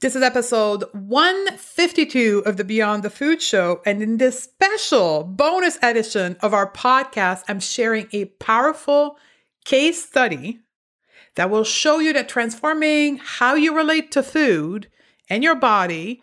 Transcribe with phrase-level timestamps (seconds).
[0.00, 3.82] This is episode 152 of the Beyond the Food Show.
[3.84, 9.18] And in this special bonus edition of our podcast, I'm sharing a powerful
[9.66, 10.60] case study
[11.34, 14.88] that will show you that transforming how you relate to food
[15.28, 16.22] and your body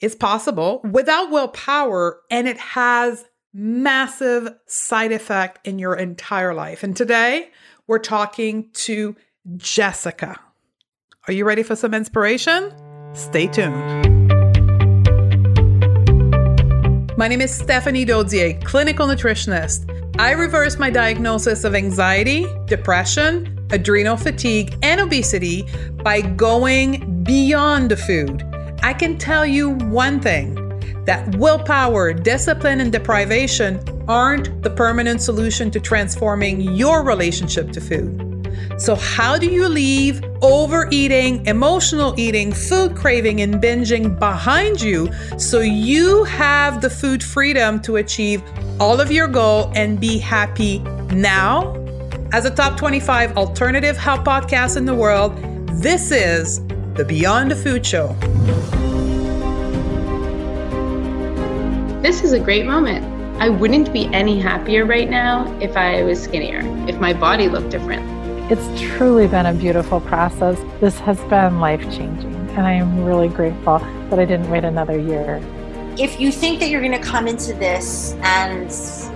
[0.00, 6.84] is possible without willpower and it has massive side effect in your entire life.
[6.84, 7.50] And today
[7.88, 9.16] we're talking to
[9.56, 10.38] Jessica.
[11.26, 12.72] Are you ready for some inspiration?
[13.16, 13.74] Stay tuned.
[17.16, 19.90] My name is Stephanie Dodier, clinical nutritionist.
[20.18, 25.66] I reversed my diagnosis of anxiety, depression, adrenal fatigue, and obesity
[26.02, 28.42] by going beyond the food.
[28.82, 30.54] I can tell you one thing
[31.06, 38.35] that willpower, discipline, and deprivation aren't the permanent solution to transforming your relationship to food.
[38.78, 45.60] So, how do you leave overeating, emotional eating, food craving, and binging behind you so
[45.60, 48.42] you have the food freedom to achieve
[48.78, 51.74] all of your goal and be happy now?
[52.32, 55.36] As a top 25 alternative health podcast in the world,
[55.80, 56.60] this is
[56.94, 58.08] the Beyond the Food Show.
[62.02, 63.04] This is a great moment.
[63.40, 67.70] I wouldn't be any happier right now if I was skinnier, if my body looked
[67.70, 68.15] different.
[68.48, 70.56] It's truly been a beautiful process.
[70.80, 74.96] This has been life changing, and I am really grateful that I didn't wait another
[74.96, 75.42] year.
[75.98, 78.68] If you think that you're going to come into this and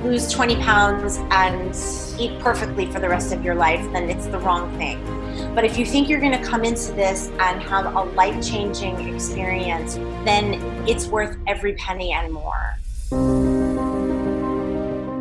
[0.05, 1.73] lose 20 pounds and
[2.21, 4.99] eat perfectly for the rest of your life, then it's the wrong thing.
[5.55, 9.15] But if you think you're going to come into this and have a life changing
[9.15, 10.55] experience, then
[10.89, 12.77] it's worth every penny and more.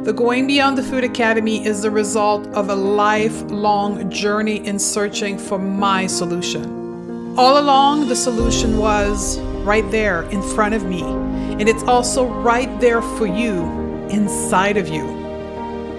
[0.09, 5.37] The Going Beyond the Food Academy is the result of a lifelong journey in searching
[5.37, 7.37] for my solution.
[7.37, 12.81] All along, the solution was right there in front of me, and it's also right
[12.81, 13.65] there for you,
[14.09, 15.05] inside of you.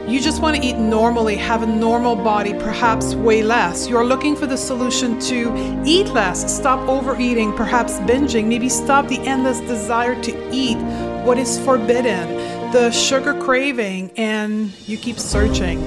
[0.09, 3.87] You just want to eat normally, have a normal body, perhaps weigh less.
[3.87, 9.21] You're looking for the solution to eat less, stop overeating, perhaps binging, maybe stop the
[9.21, 10.79] endless desire to eat
[11.25, 15.81] what is forbidden the sugar craving and you keep searching.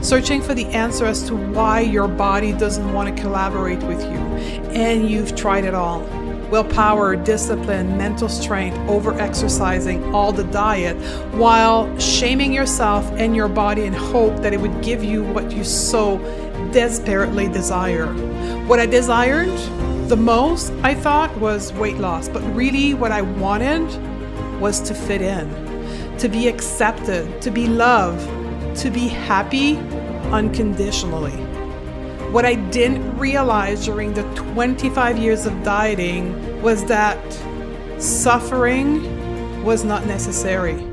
[0.00, 4.18] Searching for the answer as to why your body doesn't want to collaborate with you.
[4.70, 6.00] And you've tried it all
[6.50, 10.96] willpower, discipline, mental strength, over exercising, all the diet,
[11.34, 15.62] while shaming yourself and your body in hope that it would give you what you
[15.62, 16.18] so
[16.72, 18.06] desperately desire.
[18.66, 19.56] What I desired
[20.08, 23.86] the most, I thought, was weight loss, but really what I wanted
[24.60, 25.69] was to fit in
[26.20, 28.26] to be accepted, to be loved,
[28.76, 29.78] to be happy
[30.30, 31.36] unconditionally.
[32.30, 37.18] What I didn't realize during the 25 years of dieting was that
[37.98, 40.86] suffering was not necessary.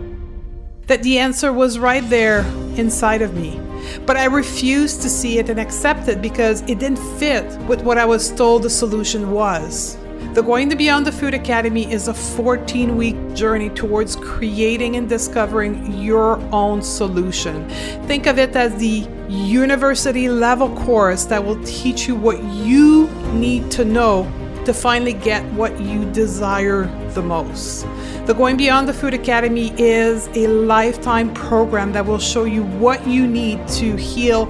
[0.87, 2.45] That the answer was right there
[2.77, 3.59] inside of me.
[4.05, 7.97] But I refused to see it and accept it because it didn't fit with what
[7.97, 9.97] I was told the solution was.
[10.37, 15.99] The Going Beyond the Food Academy is a 14 week journey towards creating and discovering
[15.99, 17.67] your own solution.
[18.05, 23.71] Think of it as the university level course that will teach you what you need
[23.71, 24.31] to know
[24.65, 27.87] to finally get what you desire the most.
[28.27, 33.07] The Going Beyond the Food Academy is a lifetime program that will show you what
[33.07, 34.45] you need to heal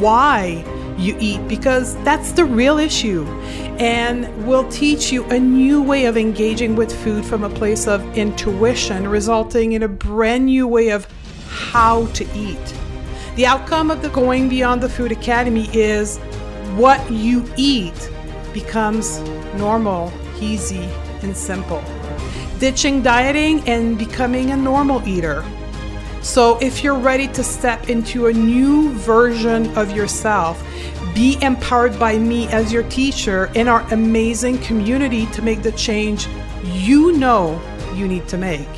[0.00, 0.64] why
[0.98, 3.24] you eat because that's the real issue.
[3.78, 8.02] And we'll teach you a new way of engaging with food from a place of
[8.16, 11.06] intuition, resulting in a brand new way of
[11.48, 12.74] how to eat.
[13.36, 16.18] The outcome of the Going Beyond the Food Academy is
[16.74, 18.10] what you eat
[18.52, 19.20] becomes
[19.54, 20.88] normal, easy,
[21.22, 21.82] and simple.
[22.58, 25.44] Ditching dieting and becoming a normal eater.
[26.28, 30.62] So, if you're ready to step into a new version of yourself,
[31.14, 36.28] be empowered by me as your teacher in our amazing community to make the change
[36.64, 37.58] you know
[37.94, 38.68] you need to make.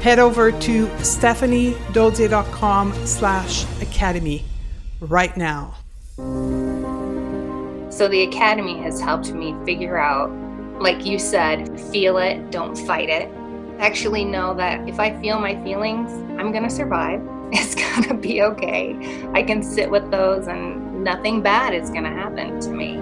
[0.00, 4.44] Head over to stephaniedodier.com slash academy
[5.00, 5.74] right now.
[7.90, 10.30] So the academy has helped me figure out,
[10.80, 13.28] like you said, feel it, don't fight it
[13.78, 17.20] actually know that if I feel my feelings, I'm going to survive.
[17.52, 18.96] It's going to be okay.
[19.32, 22.98] I can sit with those and nothing bad is going to happen to me.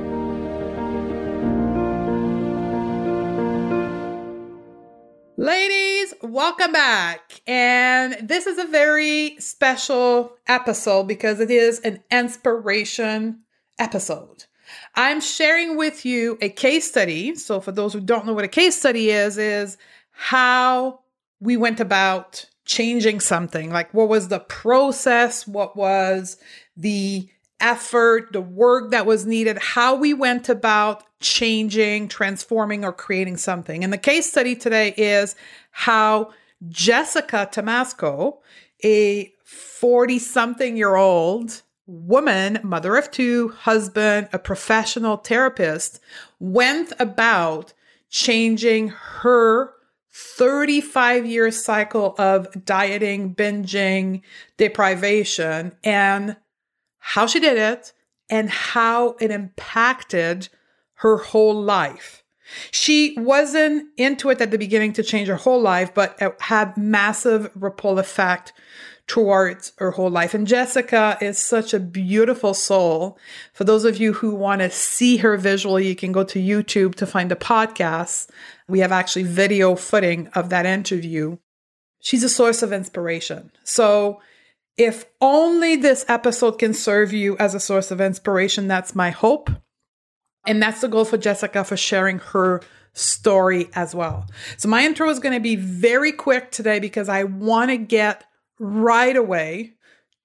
[5.38, 7.40] Ladies, welcome back.
[7.46, 13.44] And this is a very special episode because it is an inspiration
[13.78, 14.44] episode.
[14.94, 17.34] I'm sharing with you a case study.
[17.34, 19.76] So, for those who don't know what a case study is, is
[20.14, 21.00] how
[21.40, 23.70] we went about changing something.
[23.70, 25.46] Like, what was the process?
[25.46, 26.38] What was
[26.76, 27.28] the
[27.60, 33.84] effort, the work that was needed, how we went about changing, transforming, or creating something.
[33.84, 35.34] And the case study today is
[35.70, 36.32] how
[36.68, 38.38] Jessica Tomasco,
[38.82, 46.00] a 40 something year old woman, mother of two, husband, a professional therapist,
[46.38, 47.72] went about
[48.10, 49.73] changing her
[50.14, 54.22] 35 year cycle of dieting, binging,
[54.56, 56.36] deprivation, and
[56.98, 57.92] how she did it
[58.30, 60.48] and how it impacted
[60.98, 62.22] her whole life.
[62.70, 66.76] She wasn't into it at the beginning to change her whole life, but it had
[66.76, 68.52] massive ripple effect
[69.06, 70.34] towards her whole life.
[70.34, 73.18] And Jessica is such a beautiful soul.
[73.52, 76.94] For those of you who want to see her visually, you can go to YouTube
[76.96, 78.30] to find the podcast.
[78.68, 81.36] We have actually video footing of that interview.
[82.00, 83.50] She's a source of inspiration.
[83.62, 84.20] So
[84.76, 89.50] if only this episode can serve you as a source of inspiration, that's my hope.
[90.46, 92.60] And that's the goal for Jessica for sharing her
[92.92, 94.26] story as well.
[94.56, 98.24] So, my intro is going to be very quick today because I want to get
[98.58, 99.74] right away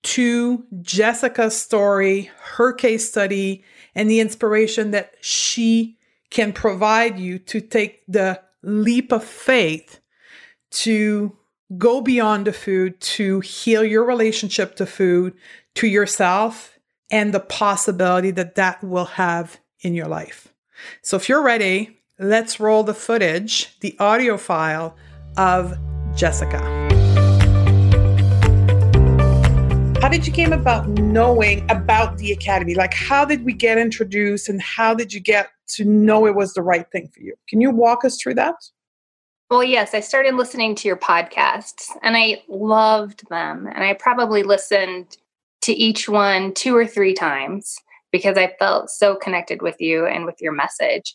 [0.02, 3.64] to Jessica's story, her case study,
[3.96, 5.98] and the inspiration that she
[6.30, 10.00] can provide you to take the leap of faith
[10.72, 11.36] to
[11.78, 15.34] go beyond the food, to heal your relationship to food,
[15.76, 16.78] to yourself,
[17.12, 20.54] and the possibility that that will have in your life.
[21.02, 24.96] So if you're ready, let's roll the footage, the audio file
[25.38, 25.78] of
[26.16, 26.89] Jessica.
[30.02, 32.74] How did you came about knowing about the academy?
[32.74, 36.54] Like how did we get introduced and how did you get to know it was
[36.54, 37.36] the right thing for you?
[37.50, 38.56] Can you walk us through that?
[39.50, 43.68] Well, yes, I started listening to your podcasts and I loved them.
[43.68, 45.18] And I probably listened
[45.64, 47.76] to each one two or three times
[48.10, 51.14] because I felt so connected with you and with your message.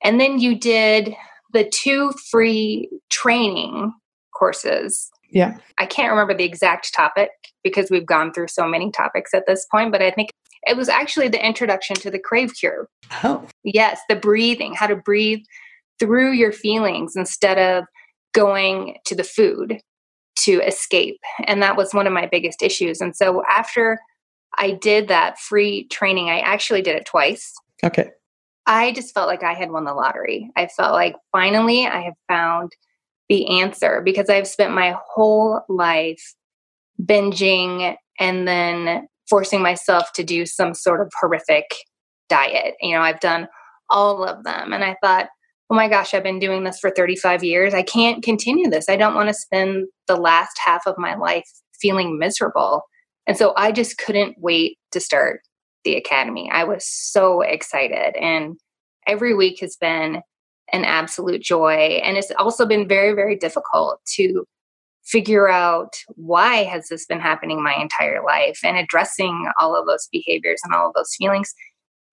[0.00, 1.16] And then you did
[1.52, 3.92] the two free training
[4.32, 5.10] courses.
[5.32, 5.56] Yeah.
[5.78, 7.30] I can't remember the exact topic
[7.64, 10.30] because we've gone through so many topics at this point, but I think
[10.64, 12.88] it was actually the introduction to the crave cure.
[13.24, 13.46] Oh.
[13.64, 15.40] Yes, the breathing, how to breathe
[15.98, 17.84] through your feelings instead of
[18.34, 19.80] going to the food
[20.36, 21.18] to escape.
[21.46, 23.00] And that was one of my biggest issues.
[23.00, 23.98] And so after
[24.58, 27.52] I did that free training, I actually did it twice.
[27.84, 28.10] Okay.
[28.66, 30.50] I just felt like I had won the lottery.
[30.56, 32.72] I felt like finally I have found
[33.32, 36.34] the answer because I've spent my whole life
[37.02, 41.64] binging and then forcing myself to do some sort of horrific
[42.28, 42.74] diet.
[42.82, 43.48] You know, I've done
[43.88, 44.74] all of them.
[44.74, 45.28] And I thought,
[45.70, 47.72] oh my gosh, I've been doing this for 35 years.
[47.72, 48.90] I can't continue this.
[48.90, 51.48] I don't want to spend the last half of my life
[51.80, 52.82] feeling miserable.
[53.26, 55.40] And so I just couldn't wait to start
[55.84, 56.50] the academy.
[56.52, 58.14] I was so excited.
[58.14, 58.58] And
[59.06, 60.20] every week has been
[60.72, 62.00] an absolute joy.
[62.02, 64.44] And it's also been very, very difficult to
[65.04, 70.08] figure out why has this been happening my entire life and addressing all of those
[70.12, 71.54] behaviors and all of those feelings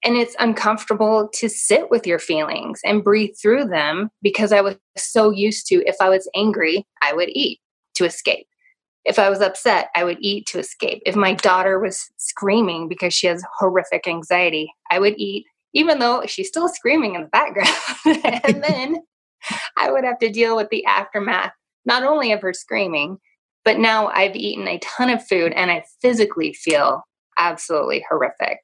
[0.03, 4.77] and it's uncomfortable to sit with your feelings and breathe through them because I was
[4.97, 7.59] so used to if I was angry, I would eat
[7.95, 8.47] to escape.
[9.05, 11.01] If I was upset, I would eat to escape.
[11.05, 16.23] If my daughter was screaming because she has horrific anxiety, I would eat even though
[16.25, 17.75] she's still screaming in the background.
[18.43, 19.01] and then
[19.77, 21.53] I would have to deal with the aftermath,
[21.85, 23.17] not only of her screaming,
[23.65, 27.03] but now I've eaten a ton of food and I physically feel
[27.37, 28.59] absolutely horrific.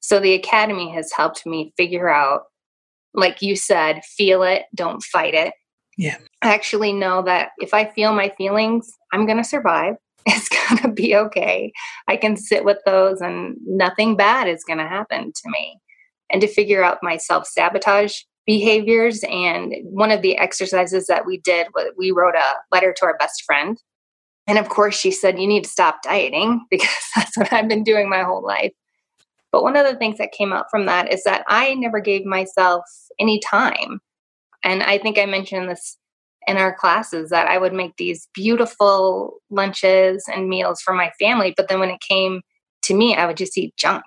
[0.00, 2.42] So the academy has helped me figure out,
[3.14, 5.54] like you said, feel it, don't fight it.
[5.96, 6.18] Yeah.
[6.42, 9.96] I actually know that if I feel my feelings, I'm going to survive.
[10.26, 11.70] It's going to be okay.
[12.08, 15.78] I can sit with those and nothing bad is going to happen to me.
[16.30, 19.22] And to figure out my self sabotage behaviors.
[19.24, 23.16] And one of the exercises that we did was we wrote a letter to our
[23.18, 23.78] best friend.
[24.46, 27.84] And of course, she said, You need to stop dieting because that's what I've been
[27.84, 28.72] doing my whole life.
[29.52, 32.24] But one of the things that came out from that is that I never gave
[32.24, 32.82] myself
[33.20, 34.00] any time.
[34.64, 35.96] And I think I mentioned this
[36.46, 41.54] in our classes that I would make these beautiful lunches and meals for my family.
[41.56, 42.42] But then when it came
[42.82, 44.04] to me, I would just eat junk.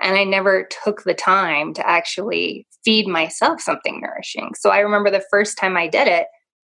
[0.00, 4.52] And I never took the time to actually feed myself something nourishing.
[4.58, 6.26] So I remember the first time I did it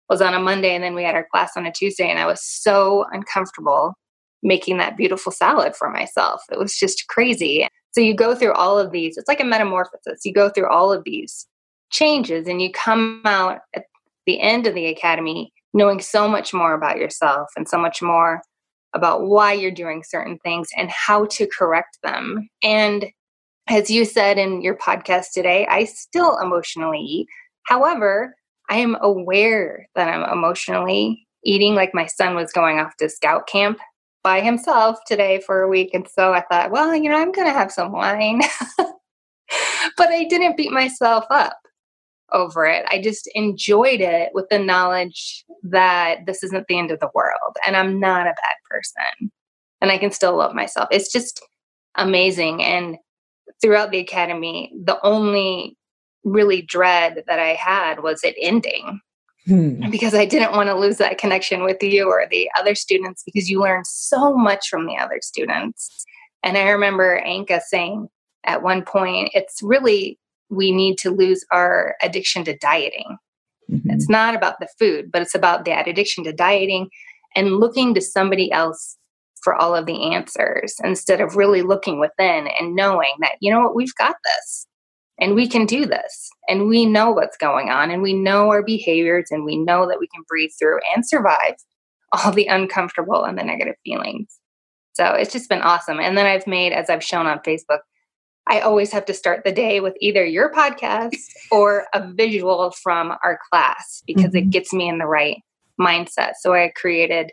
[0.10, 2.28] was on a Monday, and then we had our class on a Tuesday, and I
[2.28, 3.96] was so uncomfortable
[4.44, 6.42] making that beautiful salad for myself.
[6.52, 7.68] It was just crazy.
[7.92, 9.18] So you go through all of these.
[9.18, 10.24] It's like a metamorphosis.
[10.24, 11.48] You go through all of these
[11.92, 13.86] changes and you come out at
[14.26, 18.42] the end of the academy knowing so much more about yourself and so much more
[18.96, 22.50] about why you're doing certain things and how to correct them.
[22.64, 23.06] And
[23.68, 27.28] as you said in your podcast today, I still emotionally eat.
[27.64, 28.36] However,
[28.70, 33.48] I am aware that I'm emotionally eating like my son was going off to scout
[33.48, 33.80] camp
[34.24, 35.92] by himself today for a week.
[35.94, 38.42] And so I thought, well, you know, I'm going to have some wine.
[38.78, 41.58] but I didn't beat myself up
[42.32, 42.86] over it.
[42.90, 47.58] I just enjoyed it with the knowledge that this isn't the end of the world
[47.66, 49.32] and I'm not a bad person
[49.82, 50.88] and I can still love myself.
[50.92, 51.42] It's just
[51.96, 52.64] amazing.
[52.64, 52.98] And
[53.62, 55.78] throughout the academy, the only
[56.24, 59.00] really dread that I had was it ending.
[59.46, 59.92] Hmm.
[59.92, 63.48] Because I didn't want to lose that connection with you or the other students because
[63.48, 66.04] you learn so much from the other students.
[66.42, 68.08] And I remember Anka saying
[68.44, 70.18] at one point, it's really
[70.50, 73.18] we need to lose our addiction to dieting.
[73.70, 73.90] Mm-hmm.
[73.92, 76.90] It's not about the food, but it's about that addiction to dieting
[77.36, 78.98] and looking to somebody else
[79.42, 83.62] for all of the answers instead of really looking within and knowing that, you know
[83.62, 84.68] what, we've got this
[85.20, 88.64] and we can do this and we know what's going on and we know our
[88.64, 91.56] behaviors and we know that we can breathe through and survive
[92.12, 94.40] all the uncomfortable and the negative feelings.
[94.94, 96.00] So it's just been awesome.
[96.00, 97.80] And then I've made, as I've shown on Facebook,
[98.48, 101.16] I always have to start the day with either your podcast
[101.52, 104.38] or a visual from our class because mm-hmm.
[104.38, 105.42] it gets me in the right
[105.80, 106.34] mindset.
[106.40, 107.32] So I created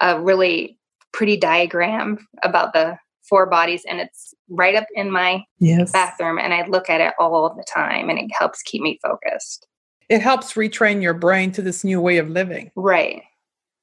[0.00, 0.78] a really
[1.12, 2.98] pretty diagram about the
[3.28, 5.92] four bodies and it's right up in my yes.
[5.92, 9.66] bathroom and I look at it all the time and it helps keep me focused.
[10.08, 12.70] It helps retrain your brain to this new way of living.
[12.76, 13.22] Right.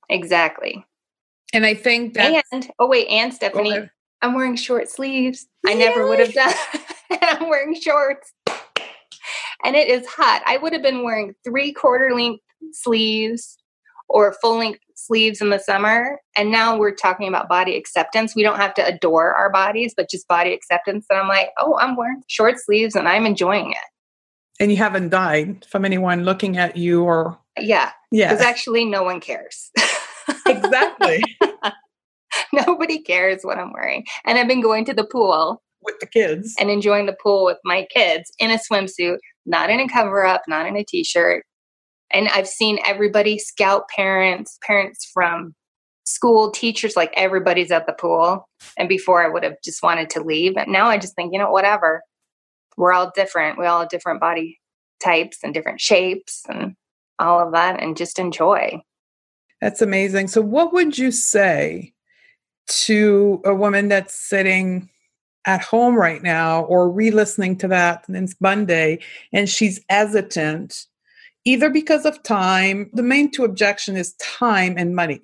[0.10, 0.86] Exactly.
[1.53, 3.89] And I think that And oh wait, and Stephanie,
[4.22, 5.48] I'm wearing short sleeves.
[5.65, 6.53] I never would have done.
[7.22, 8.34] I'm wearing shorts.
[9.63, 10.41] And it is hot.
[10.46, 13.58] I would have been wearing three quarter length sleeves
[14.10, 16.20] or full length sleeves in the summer.
[16.36, 18.36] And now we're talking about body acceptance.
[18.36, 21.06] We don't have to adore our bodies, but just body acceptance.
[21.10, 23.77] And I'm like, oh, I'm wearing short sleeves and I'm enjoying it.
[24.60, 27.38] And you haven't died from anyone looking at you or.
[27.60, 27.91] Yeah.
[28.12, 28.32] Yeah.
[28.32, 29.72] Because actually, no one cares.
[30.48, 31.24] exactly.
[32.53, 34.05] Nobody cares what I'm wearing.
[34.25, 37.57] And I've been going to the pool with the kids and enjoying the pool with
[37.63, 41.43] my kids in a swimsuit, not in a cover up, not in a t shirt.
[42.12, 45.55] And I've seen everybody, scout parents, parents from
[46.03, 48.48] school, teachers, like everybody's at the pool.
[48.77, 50.57] And before I would have just wanted to leave.
[50.57, 52.01] And now I just think, you know, whatever.
[52.77, 53.57] We're all different.
[53.57, 54.60] We all have different body
[55.01, 56.75] types and different shapes and
[57.19, 58.81] all of that and just enjoy.
[59.60, 60.27] That's amazing.
[60.27, 61.93] So, what would you say
[62.68, 64.89] to a woman that's sitting
[65.46, 69.00] at home right now or re-listening to that it's Monday
[69.34, 70.86] and she's hesitant
[71.46, 75.22] either because of time the main two objection is time and money.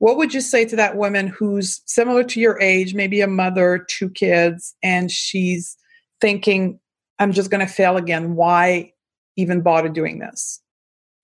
[0.00, 3.86] What would you say to that woman who's similar to your age maybe a mother
[3.88, 5.76] two kids and she's
[6.20, 6.78] thinking
[7.18, 8.34] i'm just going to fail again.
[8.34, 8.92] Why
[9.36, 10.60] even bother doing this?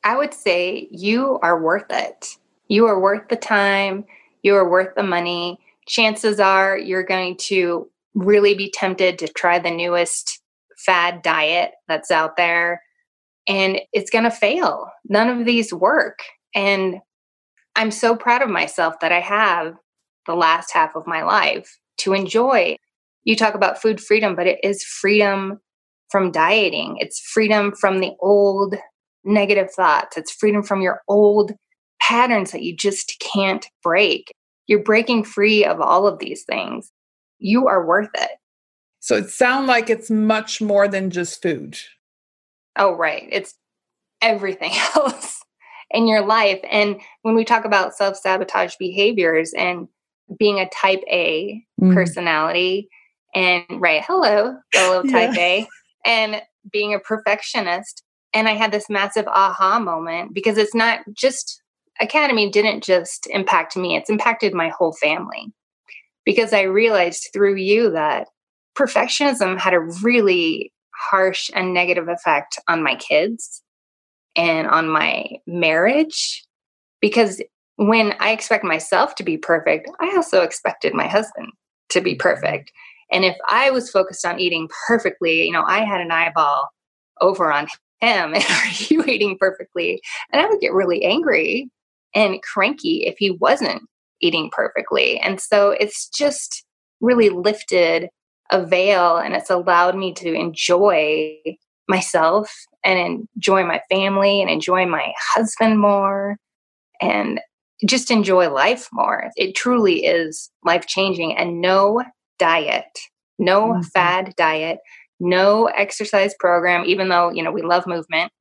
[0.04, 2.36] I would say you are worth it.
[2.68, 4.04] You are worth the time
[4.44, 5.58] you are worth the money.
[5.88, 10.40] Chances are you're going to really be tempted to try the newest
[10.76, 12.82] fad diet that's out there
[13.48, 14.90] and it's going to fail.
[15.08, 16.20] None of these work.
[16.54, 16.96] And
[17.74, 19.74] I'm so proud of myself that I have
[20.26, 22.76] the last half of my life to enjoy.
[23.24, 25.60] You talk about food freedom, but it is freedom
[26.10, 26.96] from dieting.
[26.98, 28.74] It's freedom from the old
[29.24, 30.16] negative thoughts.
[30.16, 31.52] It's freedom from your old
[32.06, 34.32] patterns that you just can't break.
[34.66, 36.90] You're breaking free of all of these things.
[37.38, 38.30] You are worth it.
[39.00, 41.78] So it sounds like it's much more than just food.
[42.76, 43.28] Oh, right.
[43.30, 43.54] It's
[44.22, 45.42] everything else
[45.90, 46.60] in your life.
[46.70, 49.88] And when we talk about self sabotage behaviors and
[50.38, 51.94] being a type A mm.
[51.94, 52.88] personality,
[53.34, 55.42] and right, hello, fellow type yeah.
[55.42, 55.68] A,
[56.06, 56.42] and
[56.72, 58.02] being a perfectionist.
[58.32, 61.62] And I had this massive aha moment because it's not just
[62.00, 65.52] Academy didn't just impact me, it's impacted my whole family.
[66.24, 68.28] Because I realized through you that
[68.76, 73.62] perfectionism had a really harsh and negative effect on my kids
[74.36, 76.44] and on my marriage.
[77.00, 77.42] Because
[77.76, 81.48] when I expect myself to be perfect, I also expected my husband
[81.90, 82.20] to be mm-hmm.
[82.20, 82.72] perfect.
[83.12, 86.68] And if I was focused on eating perfectly, you know, I had an eyeball
[87.20, 87.66] over on
[88.00, 90.00] him and are you eating perfectly?
[90.32, 91.70] And I would get really angry
[92.14, 93.82] and cranky if he wasn't
[94.20, 95.18] eating perfectly.
[95.18, 96.64] And so it's just
[97.00, 98.08] really lifted
[98.50, 101.38] a veil and it's allowed me to enjoy
[101.88, 102.52] myself
[102.84, 106.36] and enjoy my family and enjoy my husband more
[107.00, 107.40] and
[107.86, 109.30] just enjoy life more.
[109.36, 112.02] It truly is life changing and no
[112.38, 112.98] diet,
[113.38, 113.82] no mm-hmm.
[113.82, 114.78] fad diet,
[115.20, 118.32] no exercise program, even though, you know, we love movement,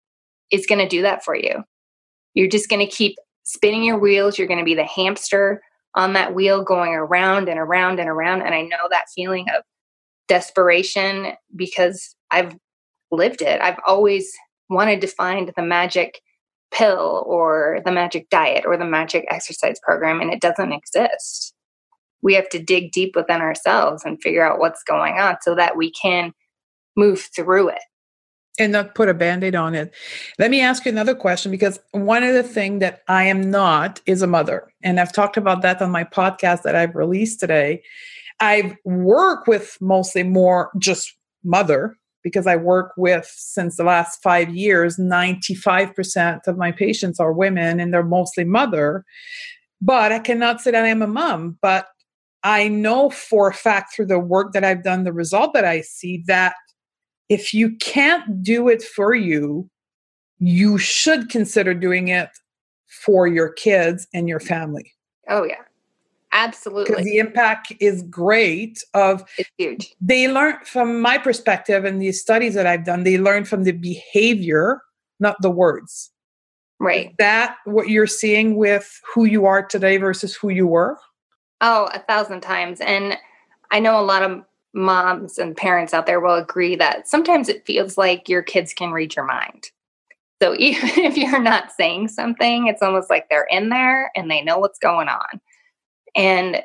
[0.52, 1.64] is going to do that for you.
[2.34, 4.38] You're just going to keep spinning your wheels.
[4.38, 5.62] You're going to be the hamster
[5.96, 8.42] on that wheel going around and around and around.
[8.42, 9.64] And I know that feeling of
[10.28, 12.56] desperation because I've
[13.12, 13.62] lived it.
[13.62, 14.32] I've always
[14.70, 16.20] wanted to find the magic
[16.72, 21.54] pill or the magic diet or the magic exercise program, and it doesn't exist.
[22.24, 25.78] We have to dig deep within ourselves and figure out what's going on so that
[25.78, 26.34] we can
[26.96, 27.84] move through it
[28.60, 29.94] and not put a band-aid on it
[30.40, 34.02] let me ask you another question because one of the things that i am not
[34.06, 37.82] is a mother and i've talked about that on my podcast that i've released today
[38.40, 44.50] i work with mostly more just mother because I work with since the last five
[44.56, 49.04] years, 95% of my patients are women and they're mostly mother.
[49.82, 51.58] But I cannot say that I'm a mom.
[51.62, 51.88] But
[52.44, 55.82] I know for a fact through the work that I've done, the result that I
[55.82, 56.56] see that
[57.30, 59.70] if you can't do it for you,
[60.40, 62.30] you should consider doing it
[62.88, 64.92] for your kids and your family.
[65.30, 65.62] Oh, yeah.
[66.32, 66.86] Absolutely.
[66.86, 69.94] Because the impact is great of it's huge.
[70.02, 73.72] They learn from my perspective and these studies that I've done, they learn from the
[73.72, 74.82] behavior,
[75.20, 76.12] not the words.
[76.80, 77.10] Right.
[77.10, 80.98] Is that what you're seeing with who you are today versus who you were?
[81.62, 82.82] Oh, a thousand times.
[82.82, 83.18] And
[83.72, 84.42] I know a lot of
[84.74, 88.92] moms and parents out there will agree that sometimes it feels like your kids can
[88.92, 89.70] read your mind.
[90.42, 94.42] So even if you're not saying something, it's almost like they're in there and they
[94.42, 95.42] know what's going on.
[96.16, 96.62] And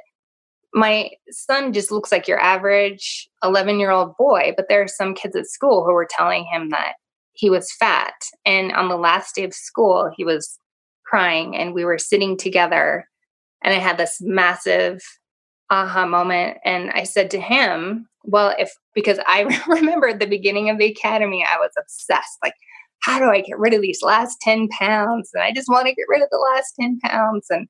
[0.74, 5.14] my son just looks like your average 11 year old boy, but there are some
[5.14, 6.94] kids at school who were telling him that
[7.32, 8.14] he was fat.
[8.44, 10.58] And on the last day of school, he was
[11.06, 13.08] crying, and we were sitting together.
[13.62, 15.00] And I had this massive
[15.70, 16.58] aha moment.
[16.64, 20.90] And I said to him, Well, if because I remember at the beginning of the
[20.90, 22.38] academy, I was obsessed.
[22.42, 22.54] Like,
[23.02, 25.30] how do I get rid of these last 10 pounds?
[25.34, 27.46] And I just want to get rid of the last 10 pounds.
[27.50, 27.68] And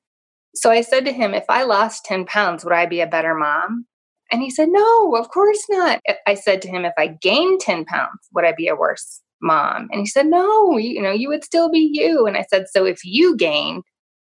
[0.55, 3.35] so I said to him, if I lost 10 pounds, would I be a better
[3.35, 3.85] mom?
[4.31, 5.99] And he said, no, of course not.
[6.27, 9.87] I said to him, if I gained 10 pounds, would I be a worse mom?
[9.91, 12.27] And he said, no, you, you know, you would still be you.
[12.27, 13.83] And I said, so if you gained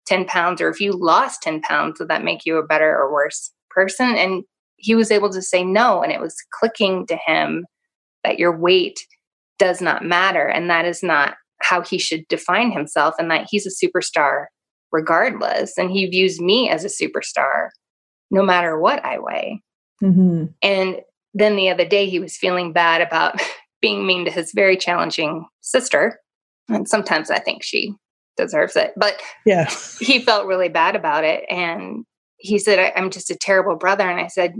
[0.06, 3.12] 10 pounds or if you lost 10 pounds, would that make you a better or
[3.12, 4.16] worse person?
[4.16, 4.44] And
[4.76, 6.02] he was able to say no.
[6.02, 7.66] And it was clicking to him
[8.24, 9.00] that your weight
[9.58, 10.46] does not matter.
[10.46, 14.46] And that is not how he should define himself and that he's a superstar
[14.92, 15.76] regardless.
[15.76, 17.68] And he views me as a superstar
[18.30, 19.62] no matter what I weigh.
[20.02, 20.46] Mm-hmm.
[20.62, 21.00] And
[21.34, 23.40] then the other day, he was feeling bad about
[23.80, 26.18] being mean to his very challenging sister.
[26.68, 27.94] And sometimes I think she
[28.36, 28.92] deserves it.
[28.96, 31.44] But yeah, he felt really bad about it.
[31.50, 32.04] And
[32.40, 34.08] he said, I'm just a terrible brother.
[34.08, 34.54] And I said,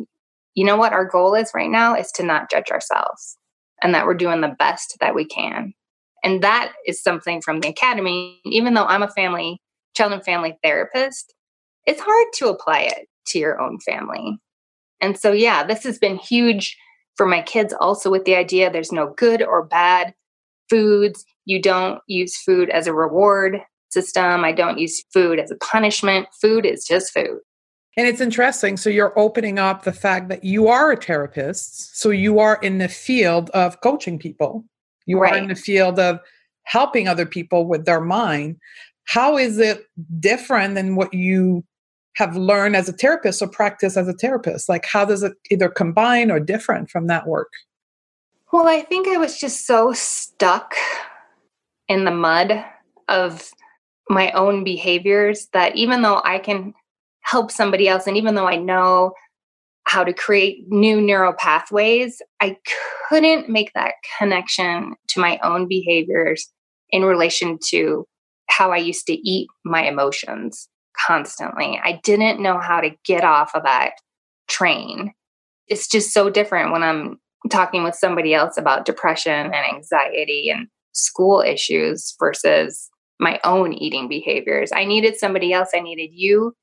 [0.55, 3.37] you know what our goal is right now is to not judge ourselves
[3.83, 5.73] and that we're doing the best that we can.
[6.23, 8.40] And that is something from the academy.
[8.45, 9.61] Even though I'm a family
[9.95, 11.35] child and family therapist,
[11.87, 14.38] it's hard to apply it to your own family.
[15.01, 16.77] And so, yeah, this has been huge
[17.16, 20.14] for my kids also with the idea there's no good or bad
[20.69, 21.25] foods.
[21.47, 24.45] You don't use food as a reward system.
[24.45, 26.29] I don't use food as a punishment.
[26.40, 27.40] Food is just food.
[27.96, 28.76] And it's interesting.
[28.76, 31.98] So you're opening up the fact that you are a therapist.
[31.98, 34.64] So you are in the field of coaching people.
[35.07, 35.33] You right.
[35.33, 36.20] are in the field of
[36.62, 38.57] helping other people with their mind
[39.11, 39.87] how is it
[40.20, 41.64] different than what you
[42.14, 44.68] have learned as a therapist or practice as a therapist?
[44.68, 47.50] Like, how does it either combine or different from that work?
[48.53, 50.74] Well, I think I was just so stuck
[51.88, 52.64] in the mud
[53.09, 53.50] of
[54.09, 56.72] my own behaviors that even though I can
[57.31, 59.12] help somebody else, and even though I know
[59.85, 62.57] how to create new neural pathways, I
[63.09, 66.49] couldn't make that connection to my own behaviors
[66.90, 68.07] in relation to
[68.49, 70.69] how I used to eat my emotions
[71.07, 71.81] constantly.
[71.83, 73.93] I didn't know how to get off of that
[74.49, 75.12] train.
[75.69, 77.19] It's just so different when I'm
[77.51, 84.09] talking with somebody else about depression and anxiety and school issues versus my own eating
[84.09, 84.73] behaviors.
[84.73, 85.71] I needed somebody else.
[85.75, 86.55] I needed you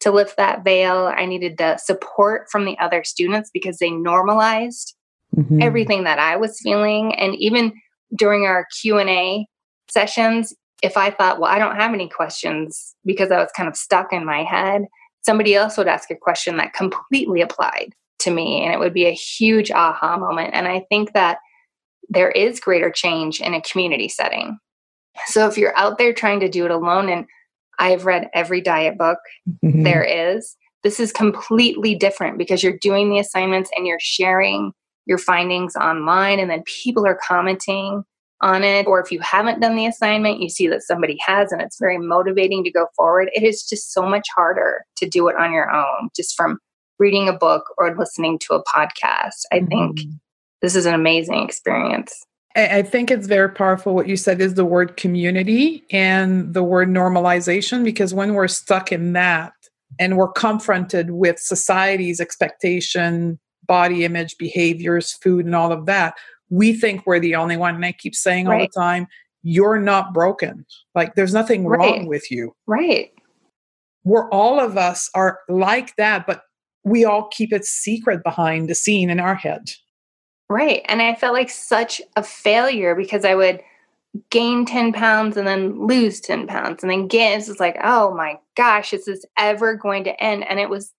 [0.00, 1.12] to lift that veil.
[1.14, 4.94] I needed the support from the other students because they normalized
[5.34, 5.62] mm-hmm.
[5.62, 7.72] everything that I was feeling and even
[8.14, 9.46] during our Q&A
[9.88, 13.76] sessions, if I thought, well, I don't have any questions because I was kind of
[13.76, 14.82] stuck in my head,
[15.22, 19.06] somebody else would ask a question that completely applied to me and it would be
[19.06, 20.54] a huge aha moment.
[20.54, 21.38] And I think that
[22.08, 24.58] there is greater change in a community setting.
[25.26, 27.26] So if you're out there trying to do it alone, and
[27.78, 29.18] I've read every diet book
[29.64, 29.82] mm-hmm.
[29.82, 34.72] there is, this is completely different because you're doing the assignments and you're sharing
[35.06, 38.02] your findings online, and then people are commenting
[38.40, 38.86] on it.
[38.86, 41.98] Or if you haven't done the assignment, you see that somebody has, and it's very
[41.98, 43.30] motivating to go forward.
[43.32, 46.58] It is just so much harder to do it on your own, just from
[46.98, 49.44] reading a book or listening to a podcast.
[49.52, 49.66] I mm-hmm.
[49.68, 50.00] think
[50.62, 52.12] this is an amazing experience.
[52.56, 56.88] I think it's very powerful what you said is the word community and the word
[56.88, 59.52] normalization, because when we're stuck in that
[59.98, 66.14] and we're confronted with society's expectation, body image, behaviors, food, and all of that,
[66.48, 67.74] we think we're the only one.
[67.74, 68.60] And I keep saying right.
[68.60, 69.06] all the time,
[69.42, 70.64] you're not broken.
[70.94, 71.78] Like there's nothing right.
[71.78, 72.54] wrong with you.
[72.66, 73.10] Right.
[74.04, 76.42] We're all of us are like that, but
[76.84, 79.72] we all keep it secret behind the scene in our head.
[80.48, 80.82] Right.
[80.86, 83.60] And I felt like such a failure because I would
[84.30, 87.38] gain 10 pounds and then lose 10 pounds and then gain.
[87.38, 90.44] It's like, oh my gosh, is this ever going to end?
[90.48, 90.92] And it was,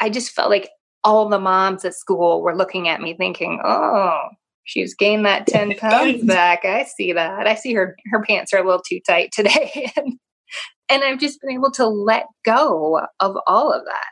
[0.00, 0.70] I just felt like
[1.02, 4.28] all the moms at school were looking at me thinking, oh,
[4.64, 6.64] she's gained that 10 pounds back.
[6.64, 7.46] I see that.
[7.46, 9.90] I see her, her pants are a little too tight today.
[9.96, 14.06] and I've just been able to let go of all of that.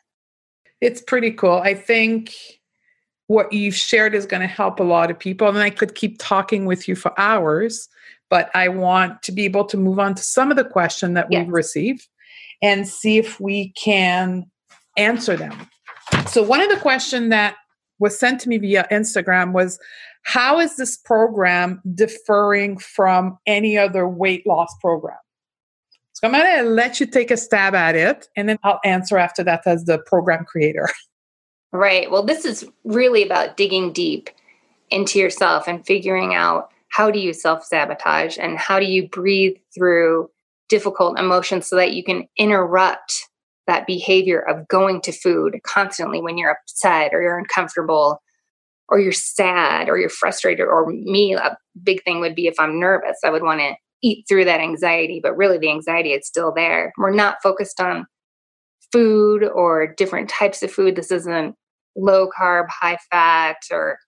[0.81, 1.61] It's pretty cool.
[1.62, 2.33] I think
[3.28, 5.48] what you've shared is going to help a lot of people.
[5.48, 7.88] And I could keep talking with you for hours,
[8.30, 11.28] but I want to be able to move on to some of the questions that
[11.30, 11.44] yes.
[11.44, 12.08] we've received
[12.62, 14.46] and see if we can
[14.96, 15.68] answer them.
[16.26, 17.56] So, one of the questions that
[17.98, 19.78] was sent to me via Instagram was
[20.22, 25.18] How is this program differing from any other weight loss program?
[26.14, 29.18] So, I'm going to let you take a stab at it, and then I'll answer
[29.18, 30.88] after that as the program creator.
[31.72, 32.11] Right.
[32.11, 34.31] Well, this is really about digging deep
[34.90, 39.57] into yourself and figuring out how do you self sabotage and how do you breathe
[39.74, 40.31] through
[40.68, 43.28] difficult emotions so that you can interrupt
[43.66, 48.22] that behavior of going to food constantly when you're upset or you're uncomfortable
[48.88, 52.81] or you're sad or you're frustrated or me a big thing would be if i'm
[52.81, 56.52] nervous i would want to eat through that anxiety but really the anxiety is still
[56.52, 58.07] there we're not focused on
[58.92, 60.96] food or different types of food.
[60.96, 61.55] This isn't
[61.96, 63.98] low carb, high fat, or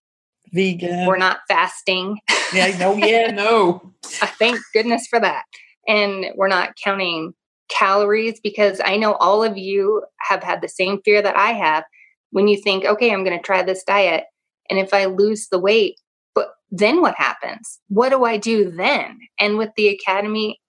[0.53, 1.07] vegan.
[1.07, 2.19] We're not fasting.
[2.53, 3.83] Yeah, no, yeah, no.
[4.23, 5.45] Uh, thank goodness for that.
[5.87, 7.33] And we're not counting
[7.71, 11.85] calories because I know all of you have had the same fear that I have
[12.31, 14.25] when you think, okay, I'm going to try this diet.
[14.69, 15.97] And if I lose the weight,
[16.35, 17.81] but then what happens?
[17.89, 19.19] What do I do then?
[19.39, 20.60] And with the academy,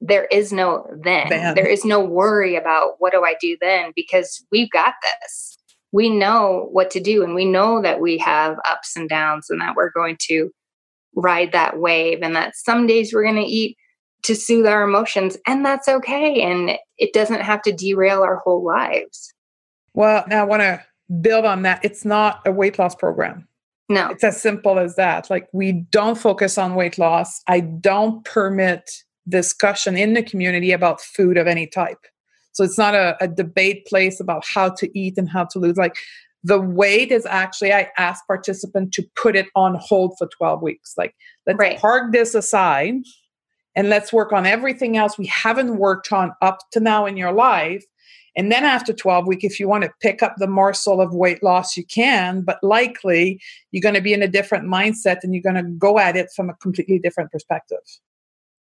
[0.00, 1.28] there is no then.
[1.28, 5.58] There is no worry about what do I do then because we've got this.
[5.92, 9.60] We know what to do and we know that we have ups and downs and
[9.60, 10.50] that we're going to
[11.14, 13.76] ride that wave and that some days we're going to eat
[14.22, 18.64] to soothe our emotions and that's okay and it doesn't have to derail our whole
[18.64, 19.34] lives.
[19.94, 20.82] Well, now I want to
[21.20, 21.84] build on that.
[21.84, 23.48] It's not a weight loss program.
[23.88, 24.10] No.
[24.10, 25.28] It's as simple as that.
[25.28, 27.42] Like we don't focus on weight loss.
[27.48, 28.88] I don't permit
[29.28, 32.06] discussion in the community about food of any type.
[32.52, 35.76] So it's not a, a debate place about how to eat and how to lose.
[35.76, 35.94] Like
[36.42, 40.94] the weight is actually, I ask participants to put it on hold for 12 weeks.
[40.96, 41.14] Like
[41.46, 41.78] let's right.
[41.78, 42.94] park this aside
[43.76, 47.32] and let's work on everything else we haven't worked on up to now in your
[47.32, 47.84] life.
[48.36, 51.42] And then after 12 weeks, if you want to pick up the morsel of weight
[51.42, 55.42] loss, you can, but likely you're going to be in a different mindset and you're
[55.42, 57.78] going to go at it from a completely different perspective.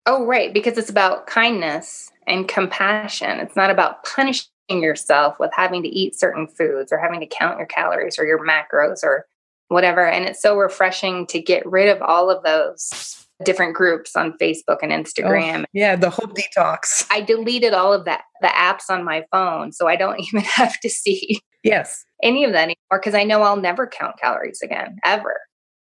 [0.09, 0.51] Oh, right.
[0.51, 3.39] Because it's about kindness and compassion.
[3.39, 7.59] It's not about punishing yourself with having to eat certain foods or having to count
[7.59, 9.27] your calories or your macros or
[9.67, 10.07] whatever.
[10.07, 14.79] And it's so refreshing to get rid of all of those different groups on Facebook
[14.81, 15.61] and oh, Instagram.
[15.61, 17.05] Oh, yeah, the whole detox.
[17.11, 19.71] I deleted all of that, the apps on my phone.
[19.71, 23.43] So I don't even have to see yes any of that anymore because I know
[23.43, 25.39] I'll never count calories again, ever.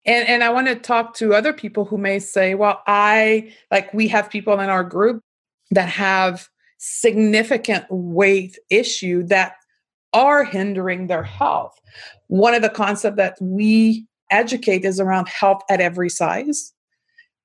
[0.06, 3.94] And and I want to talk to other people who may say, well, I like
[3.94, 5.22] we have people in our group
[5.72, 9.54] that have significant weight issue that
[10.14, 11.78] are hindering their health.
[12.28, 16.74] One of the concepts that we educate is around health at every size,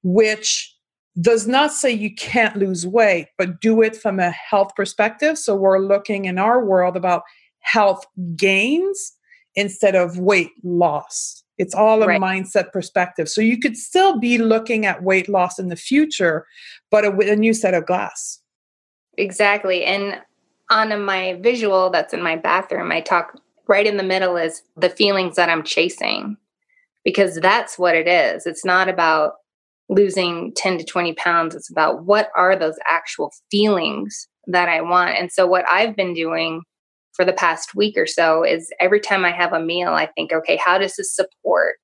[0.03, 0.75] which
[1.21, 5.39] does not say you can't lose weight, but do it from a health perspective.
[5.39, 7.23] So we're looking in our world about
[7.61, 8.05] health
[8.37, 9.13] gains
[9.55, 11.44] instead of weight loss.
[11.59, 12.21] It's all a right.
[12.21, 13.29] mindset perspective.
[13.29, 16.47] So you could still be looking at weight loss in the future,
[16.91, 18.41] but with a new set of glass.
[19.17, 19.85] Exactly.
[19.85, 20.21] And
[20.71, 23.39] on my visual that's in my bathroom, I talk
[23.69, 26.37] right in the middle is the feelings that I'm chasing
[27.05, 28.47] because that's what it is.
[28.47, 29.35] It's not about
[29.89, 31.55] losing 10 to 20 pounds.
[31.55, 35.17] It's about what are those actual feelings that I want.
[35.17, 36.63] And so, what I've been doing
[37.15, 40.33] for the past week or so is every time I have a meal, I think,
[40.33, 41.77] okay, how does this support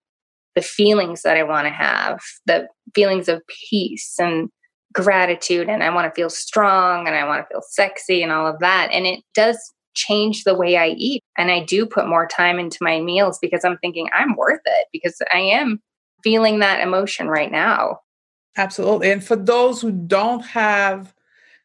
[0.56, 4.50] the feelings that I want to have, the feelings of peace and
[4.92, 5.68] gratitude?
[5.68, 8.58] And I want to feel strong and I want to feel sexy and all of
[8.58, 8.90] that.
[8.92, 9.58] And it does
[9.94, 11.22] change the way I eat.
[11.38, 14.86] And I do put more time into my meals because I'm thinking I'm worth it
[14.92, 15.80] because I am
[16.22, 18.00] feeling that emotion right now.
[18.56, 19.10] Absolutely.
[19.10, 21.14] And for those who don't have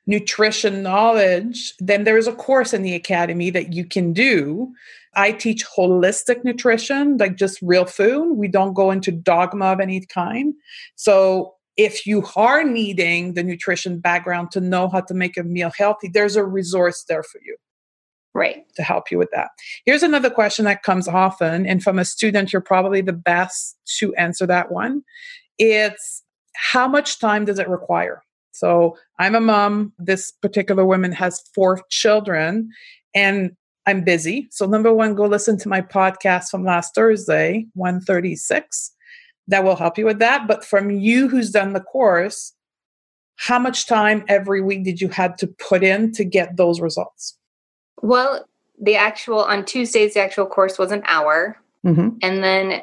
[0.08, 4.72] nutrition knowledge, then there is a course in the academy that you can do.
[5.16, 8.36] I teach holistic nutrition, like just real food.
[8.36, 10.54] We don't go into dogma of any kind.
[10.96, 15.72] So if you are needing the nutrition background to know how to make a meal
[15.78, 17.58] healthy, there's a resource there for you.
[18.34, 18.64] Right.
[18.76, 19.52] To help you with that.
[19.86, 24.14] Here's another question that comes often, and from a student, you're probably the best to
[24.16, 25.04] answer that one.
[25.58, 26.22] It's
[26.54, 28.22] how much time does it require?
[28.56, 29.94] So I'm a mom.
[30.00, 32.70] This particular woman has four children,
[33.14, 33.52] and
[33.86, 34.48] I'm busy.
[34.52, 38.92] So number one, go listen to my podcast from last Thursday, 136.
[39.48, 40.48] That will help you with that.
[40.48, 42.54] But from you who's done the course,
[43.36, 47.38] how much time every week did you had to put in to get those results?
[48.02, 48.48] Well,
[48.82, 51.58] the actual on Tuesdays, the actual course was an hour.
[51.86, 52.18] Mm-hmm.
[52.22, 52.82] And then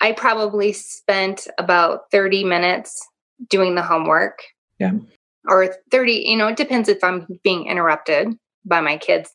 [0.00, 3.06] I probably spent about 30 minutes
[3.48, 4.42] doing the homework.
[4.78, 4.92] Yeah.
[5.48, 9.32] Or 30, you know, it depends if I'm being interrupted by my kids.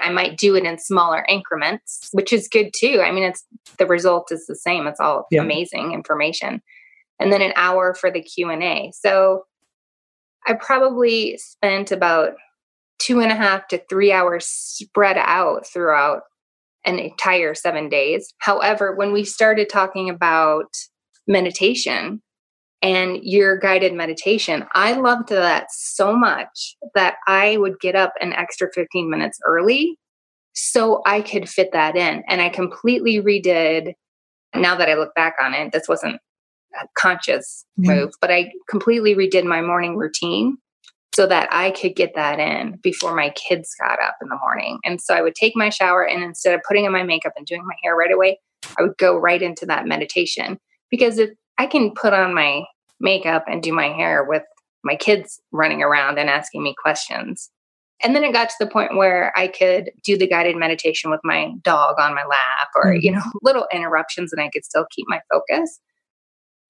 [0.00, 3.02] I might do it in smaller increments, which is good too.
[3.04, 3.44] I mean, it's
[3.78, 4.86] the result is the same.
[4.86, 5.42] It's all yeah.
[5.42, 6.62] amazing information.
[7.18, 8.92] And then an hour for the Q&A.
[8.94, 9.44] So
[10.46, 12.32] I probably spent about
[12.98, 16.22] two and a half to three hours spread out throughout
[16.86, 18.32] an entire seven days.
[18.38, 20.74] However, when we started talking about
[21.26, 22.22] meditation
[22.82, 28.32] and your guided meditation, I loved that so much that I would get up an
[28.32, 29.98] extra 15 minutes early
[30.54, 32.22] so I could fit that in.
[32.26, 33.94] And I completely redid,
[34.54, 36.20] now that I look back on it, this wasn't
[36.80, 37.90] a conscious mm-hmm.
[37.90, 40.56] move, but I completely redid my morning routine
[41.14, 44.78] so that I could get that in before my kids got up in the morning.
[44.84, 47.46] And so I would take my shower and instead of putting on my makeup and
[47.46, 48.38] doing my hair right away,
[48.78, 50.58] I would go right into that meditation
[50.90, 52.64] because if I can put on my
[53.00, 54.44] makeup and do my hair with
[54.82, 57.50] my kids running around and asking me questions.
[58.02, 61.20] And then it got to the point where I could do the guided meditation with
[61.22, 63.18] my dog on my lap or, you mm-hmm.
[63.18, 65.80] know, little interruptions and I could still keep my focus.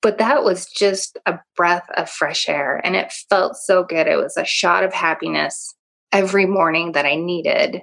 [0.03, 4.09] But that was just a breath of fresh air and it felt so good.
[4.09, 5.73] It was a shot of happiness
[6.11, 7.83] every morning that I needed.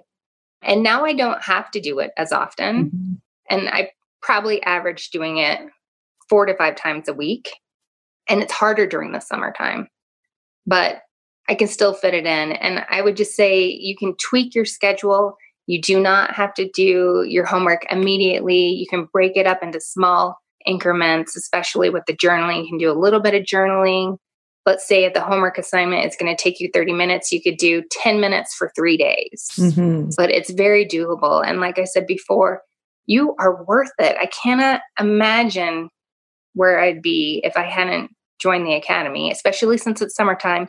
[0.62, 2.86] And now I don't have to do it as often.
[2.88, 3.14] Mm-hmm.
[3.50, 3.92] And I
[4.22, 5.62] probably average doing it
[6.30, 7.52] four to five times a week.
[8.30, 9.88] And it's harder during the summertime,
[10.66, 11.02] but
[11.50, 12.52] I can still fit it in.
[12.52, 15.38] And I would just say you can tweak your schedule.
[15.66, 18.70] You do not have to do your homework immediately.
[18.70, 22.64] You can break it up into small increments, especially with the journaling.
[22.64, 24.18] You can do a little bit of journaling.
[24.66, 27.32] Let's say if the homework assignment, is going to take you 30 minutes.
[27.32, 30.10] You could do 10 minutes for three days, mm-hmm.
[30.18, 31.42] but it's very doable.
[31.46, 32.62] And like I said before,
[33.06, 34.18] you are worth it.
[34.20, 35.90] I cannot imagine
[36.58, 40.68] where I'd be if I hadn't joined the academy, especially since it's summertime.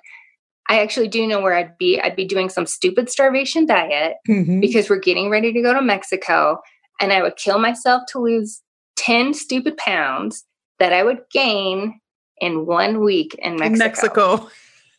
[0.71, 1.99] I actually do know where I'd be.
[2.01, 4.61] I'd be doing some stupid starvation diet mm-hmm.
[4.61, 6.61] because we're getting ready to go to Mexico
[7.01, 8.61] and I would kill myself to lose
[8.97, 10.45] 10 stupid pounds
[10.79, 12.01] that I would gain
[12.41, 13.85] in one week in Mexico.
[13.85, 14.51] Mexico.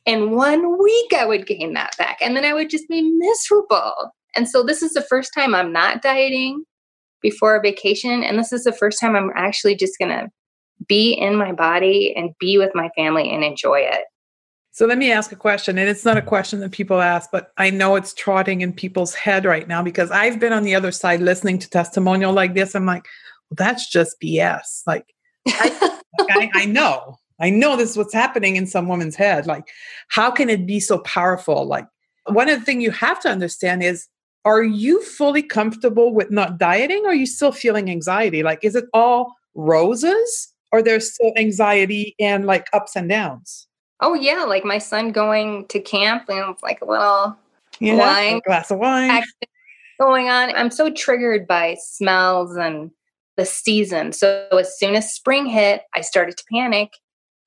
[0.05, 2.17] In one week, I would gain that back.
[2.21, 3.93] And then I would just be miserable.
[4.35, 6.63] And so this is the first time I'm not dieting
[7.21, 8.23] before a vacation.
[8.23, 10.29] And this is the first time I'm actually just going to
[10.87, 14.05] be in my body and be with my family and enjoy it.
[14.71, 15.77] So let me ask a question.
[15.77, 19.13] And it's not a question that people ask, but I know it's trotting in people's
[19.13, 22.75] head right now because I've been on the other side listening to testimonial like this.
[22.75, 23.05] I'm like,
[23.49, 24.83] well, that's just BS.
[24.85, 25.13] Like,
[25.47, 29.47] I, I, know, I know this is what's happening in some woman's head.
[29.47, 29.67] Like,
[30.09, 31.65] how can it be so powerful?
[31.65, 31.87] Like,
[32.27, 34.07] one of the things you have to understand is
[34.45, 37.05] are you fully comfortable with not dieting?
[37.05, 38.43] Or are you still feeling anxiety?
[38.43, 43.67] Like, is it all roses or there's still anxiety and like ups and downs?
[44.01, 44.43] Oh, yeah.
[44.43, 47.37] Like my son going to camp and it's like a little
[47.79, 49.23] yeah, wine, a glass of wine
[49.99, 50.55] going on.
[50.55, 52.91] I'm so triggered by smells and
[53.37, 54.13] the season.
[54.13, 56.93] So as soon as spring hit, I started to panic.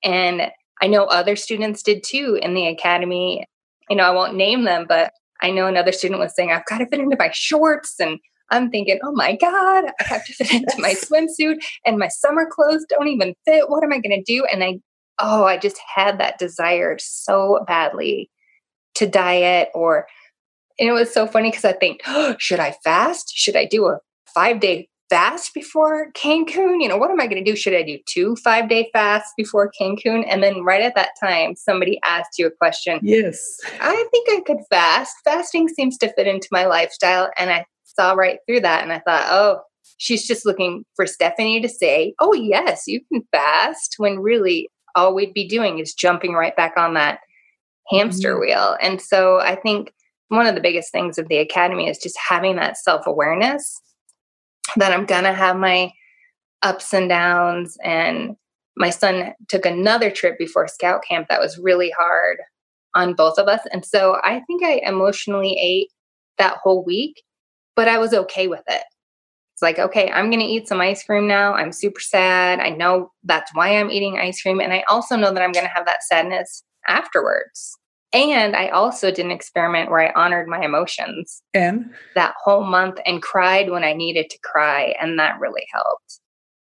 [0.03, 3.45] And I know other students did too in the academy.
[3.89, 6.79] You know, I won't name them, but I know another student was saying, I've got
[6.79, 10.53] to fit into my shorts and I'm thinking, oh my God, I have to fit
[10.53, 13.69] into my swimsuit and my summer clothes don't even fit.
[13.69, 14.45] What am I going to do?
[14.51, 14.79] And I,
[15.19, 18.29] oh, I just had that desire so badly
[18.95, 20.07] to diet or,
[20.79, 23.31] and it was so funny because I think, oh, should I fast?
[23.35, 23.99] Should I do a
[24.33, 26.81] five day fast before Cancun?
[26.81, 27.55] You know, what am I going to do?
[27.55, 30.25] Should I do two five day fasts before Cancun?
[30.27, 32.99] And then right at that time, somebody asked you a question.
[33.03, 33.59] Yes.
[33.79, 35.15] I think I could fast.
[35.23, 37.29] Fasting seems to fit into my lifestyle.
[37.37, 38.83] And I saw right through that.
[38.83, 39.61] And I thought, oh,
[39.97, 45.13] she's just looking for Stephanie to say, oh, yes, you can fast, when really all
[45.13, 47.19] we'd be doing is jumping right back on that
[47.89, 48.41] hamster mm-hmm.
[48.41, 48.77] wheel.
[48.81, 49.91] And so I think
[50.29, 53.81] one of the biggest things of the academy is just having that self awareness
[54.77, 55.91] that I'm going to have my
[56.61, 57.77] ups and downs.
[57.83, 58.35] And
[58.75, 62.37] my son took another trip before scout camp that was really hard
[62.95, 63.61] on both of us.
[63.71, 65.89] And so I think I emotionally ate
[66.37, 67.21] that whole week,
[67.75, 68.83] but I was okay with it.
[69.53, 71.53] It's like, okay, I'm going to eat some ice cream now.
[71.53, 72.59] I'm super sad.
[72.59, 74.59] I know that's why I'm eating ice cream.
[74.59, 77.77] And I also know that I'm going to have that sadness afterwards.
[78.13, 81.41] And I also did an experiment where I honored my emotions.
[81.53, 84.95] And that whole month and cried when I needed to cry.
[84.99, 86.19] And that really helped.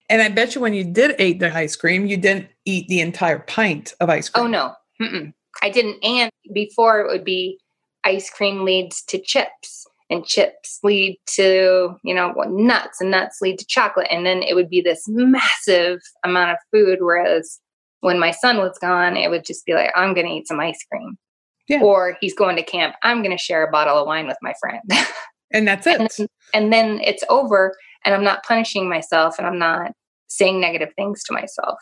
[0.08, 3.00] And I bet you when you did eat the ice cream, you didn't eat the
[3.00, 4.54] entire pint of ice oh, cream.
[4.54, 5.04] Oh, no.
[5.04, 5.32] Mm-mm.
[5.62, 6.02] I didn't.
[6.02, 7.58] And before it would be
[8.04, 13.59] ice cream leads to chips and chips lead to, you know, nuts and nuts lead
[13.59, 14.09] to chocolate.
[14.11, 16.99] And then it would be this massive amount of food.
[17.01, 17.61] Whereas
[18.01, 20.61] when my son was gone, it would just be like, I'm going to eat some
[20.61, 21.18] ice cream.
[21.68, 21.83] Yeah.
[21.83, 22.94] Or he's going to camp.
[23.03, 24.81] I'm going to share a bottle of wine with my friend.
[25.53, 26.01] and that's it.
[26.01, 29.92] and, then, and then it's over, and I'm not punishing myself and I'm not
[30.29, 31.79] saying negative things to myself.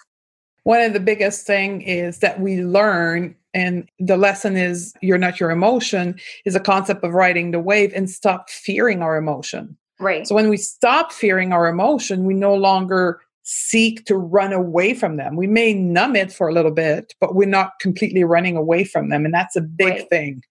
[0.66, 5.38] One of the biggest thing is that we learn and the lesson is you're not
[5.38, 9.76] your emotion is a concept of riding the wave and stop fearing our emotion.
[10.00, 10.26] Right.
[10.26, 15.18] So when we stop fearing our emotion, we no longer seek to run away from
[15.18, 15.37] them.
[15.37, 19.09] We may numb it for a little bit, but we're not completely running away from
[19.09, 19.24] them.
[19.24, 20.09] And that's a big right.
[20.09, 20.42] thing.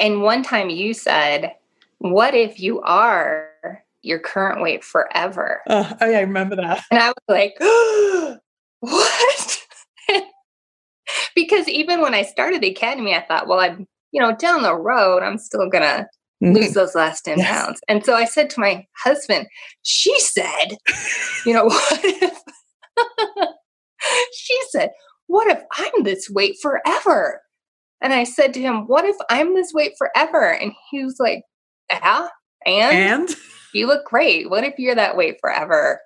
[0.00, 1.54] And one time you said,
[1.98, 5.62] What if you are your current weight forever?
[5.68, 6.82] Uh, I remember that.
[6.90, 7.54] And I was like,
[10.06, 10.24] What?
[11.34, 14.74] because even when I started the academy, I thought, Well, I'm, you know, down the
[14.74, 16.06] road, I'm still going to
[16.42, 16.52] mm-hmm.
[16.52, 17.48] lose those last 10 yes.
[17.48, 17.80] pounds.
[17.88, 19.46] And so I said to my husband,
[19.82, 20.76] she said,
[21.46, 22.38] you know, what if
[24.34, 24.90] she said,
[25.26, 27.40] what if I'm this weight forever?
[28.00, 30.52] And I said to him, what if I'm this weight forever?
[30.52, 31.42] And he was like,
[31.90, 32.28] yeah,
[32.66, 33.36] and, and?
[33.72, 34.50] you look great.
[34.50, 36.00] What if you're that weight forever?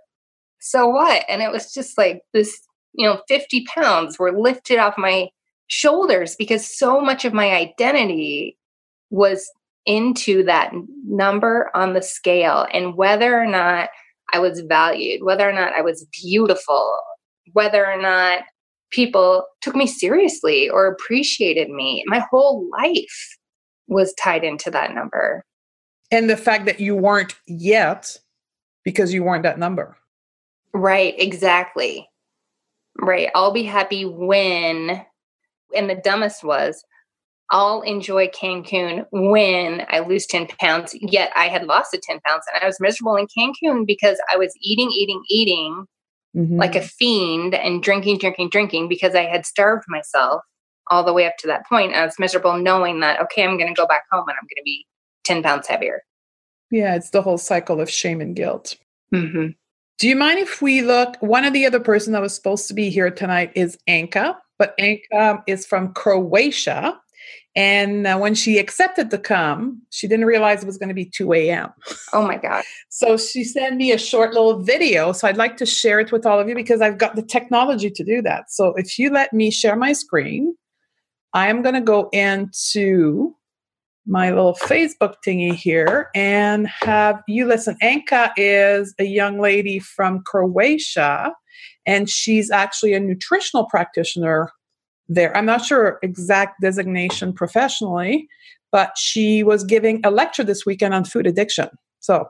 [0.60, 1.24] So what?
[1.28, 2.60] And it was just like this,
[2.92, 5.28] you know, 50 pounds were lifted off my
[5.68, 8.56] shoulders because so much of my identity
[9.10, 9.50] was
[9.86, 10.72] into that
[11.06, 13.88] number on the scale and whether or not
[14.32, 16.98] I was valued, whether or not I was beautiful,
[17.52, 18.40] whether or not
[18.90, 22.04] people took me seriously or appreciated me.
[22.06, 23.36] My whole life
[23.86, 25.44] was tied into that number.
[26.10, 28.16] And the fact that you weren't yet
[28.84, 29.96] because you weren't that number.
[30.74, 32.08] Right, exactly.
[33.00, 33.30] Right.
[33.34, 35.04] I'll be happy when,
[35.74, 36.84] and the dumbest was,
[37.50, 40.94] I'll enjoy Cancun when I lose 10 pounds.
[41.00, 44.36] Yet I had lost the 10 pounds and I was miserable in Cancun because I
[44.36, 45.86] was eating, eating, eating
[46.36, 46.58] mm-hmm.
[46.58, 50.42] like a fiend and drinking, drinking, drinking because I had starved myself
[50.90, 51.94] all the way up to that point.
[51.94, 54.56] I was miserable knowing that, okay, I'm going to go back home and I'm going
[54.56, 54.86] to be
[55.24, 56.02] 10 pounds heavier.
[56.70, 58.76] Yeah, it's the whole cycle of shame and guilt.
[59.14, 59.48] Mm-hmm.
[59.98, 61.16] Do you mind if we look?
[61.20, 64.78] One of the other person that was supposed to be here tonight is Anka, but
[64.78, 66.96] Anka is from Croatia.
[67.56, 71.04] And uh, when she accepted to come, she didn't realize it was going to be
[71.04, 71.70] 2 a.m.
[72.12, 72.62] Oh my God.
[72.90, 75.10] So she sent me a short little video.
[75.10, 77.90] So I'd like to share it with all of you because I've got the technology
[77.90, 78.52] to do that.
[78.52, 80.54] So if you let me share my screen,
[81.34, 83.34] I am going to go into
[84.08, 87.76] my little Facebook thingy here and have you listen.
[87.82, 91.32] Anka is a young lady from Croatia,
[91.84, 94.50] and she's actually a nutritional practitioner
[95.08, 95.36] there.
[95.36, 98.28] I'm not sure exact designation professionally,
[98.72, 101.68] but she was giving a lecture this weekend on food addiction.
[102.00, 102.28] So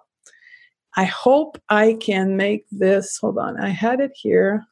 [0.97, 3.19] I hope I can make this.
[3.21, 4.65] Hold on, I had it here.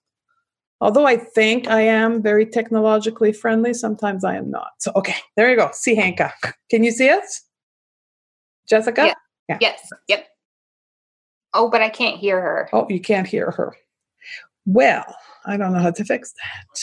[0.81, 4.73] Although I think I am very technologically friendly, sometimes I am not.
[4.79, 5.71] So, okay, there you go.
[5.73, 6.33] See Hanka.
[6.71, 7.43] Can you see us?
[8.69, 9.07] Jessica?
[9.07, 9.15] Yeah.
[9.49, 9.59] yeah.
[9.61, 9.91] Yes.
[10.09, 10.27] Yep.
[11.55, 12.69] Oh, but I can't hear her.
[12.75, 13.75] Oh, you can't hear her.
[14.67, 15.05] Well,
[15.47, 16.81] I don't know how to fix that.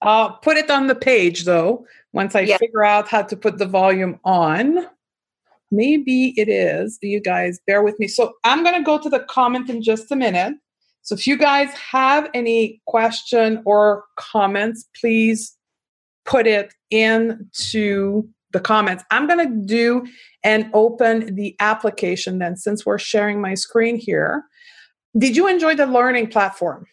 [0.00, 2.56] I'll put it on the page though, once I yeah.
[2.56, 4.86] figure out how to put the volume on.
[5.72, 6.98] maybe it is.
[7.02, 8.06] You guys bear with me.
[8.06, 10.54] So I'm going to go to the comment in just a minute.
[11.02, 15.56] So if you guys have any question or comments, please
[16.24, 19.02] put it into the comments.
[19.10, 20.06] I'm going to do
[20.44, 24.44] and open the application then since we're sharing my screen here.
[25.18, 26.86] Did you enjoy the learning platform?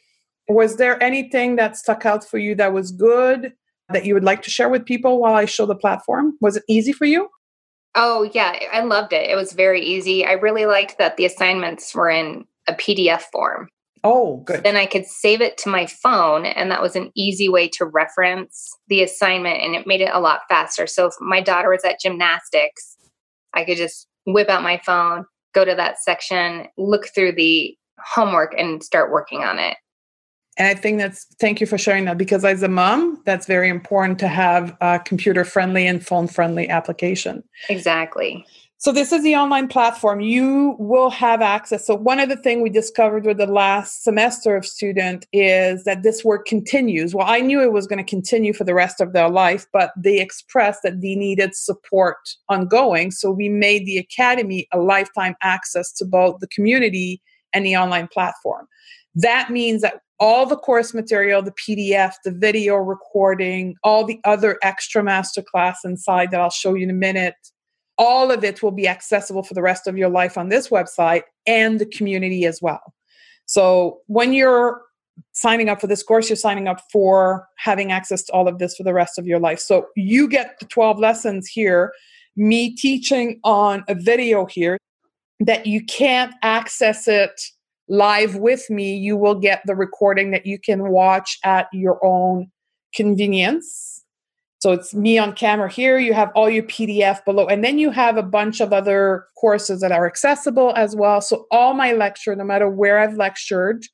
[0.47, 3.53] Was there anything that stuck out for you that was good
[3.89, 6.33] that you would like to share with people while I show the platform?
[6.41, 7.29] Was it easy for you?
[7.95, 9.29] Oh, yeah, I loved it.
[9.29, 10.25] It was very easy.
[10.25, 13.69] I really liked that the assignments were in a PDF form.
[14.03, 14.63] Oh, good.
[14.63, 17.85] Then I could save it to my phone, and that was an easy way to
[17.85, 20.87] reference the assignment, and it made it a lot faster.
[20.87, 22.97] So if my daughter was at gymnastics,
[23.53, 28.53] I could just whip out my phone, go to that section, look through the homework,
[28.57, 29.77] and start working on it.
[30.57, 33.69] And I think that's thank you for sharing that because as a mom, that's very
[33.69, 37.43] important to have a computer friendly and phone friendly application.
[37.69, 38.45] Exactly.
[38.81, 40.21] So this is the online platform.
[40.21, 41.85] You will have access.
[41.85, 46.01] So one of the things we discovered with the last semester of student is that
[46.01, 47.13] this work continues.
[47.13, 49.91] Well, I knew it was going to continue for the rest of their life, but
[49.97, 53.11] they expressed that they needed support ongoing.
[53.11, 57.21] So we made the academy a lifetime access to both the community
[57.51, 58.65] and the online platform.
[59.13, 64.57] That means that all the course material, the PDF, the video recording, all the other
[64.63, 67.35] extra masterclass inside that I'll show you in a minute,
[67.99, 71.23] all of it will be accessible for the rest of your life on this website
[71.45, 72.93] and the community as well.
[73.45, 74.81] So when you're
[75.33, 78.77] signing up for this course, you're signing up for having access to all of this
[78.77, 79.59] for the rest of your life.
[79.59, 81.91] So you get the 12 lessons here,
[82.37, 84.77] me teaching on a video here
[85.41, 87.41] that you can't access it
[87.89, 92.49] live with me, you will get the recording that you can watch at your own
[92.93, 94.05] convenience.
[94.59, 95.97] So it's me on camera here.
[95.97, 99.79] You have all your PDF below, and then you have a bunch of other courses
[99.81, 101.21] that are accessible as well.
[101.21, 103.85] So all my lecture, no matter where I've lectured,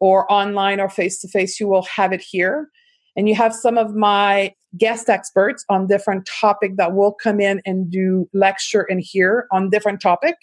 [0.00, 2.68] or online or face to face, you will have it here.
[3.16, 7.62] And you have some of my guest experts on different topic that will come in
[7.64, 10.36] and do lecture in here on different topic.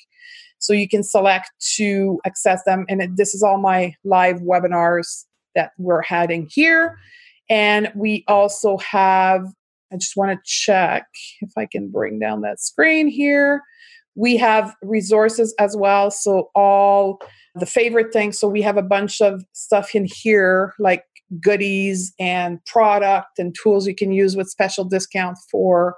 [0.60, 2.86] So you can select to access them.
[2.88, 6.98] And this is all my live webinars that we're having here.
[7.50, 9.46] And we also have,
[9.92, 11.06] I just want to check
[11.42, 13.62] if I can bring down that screen here.
[14.16, 16.12] We have resources as well.
[16.12, 17.20] So, all
[17.56, 18.40] the favorite things.
[18.40, 21.04] So, we have a bunch of stuff in here like
[21.40, 25.96] goodies and product and tools you can use with special discount for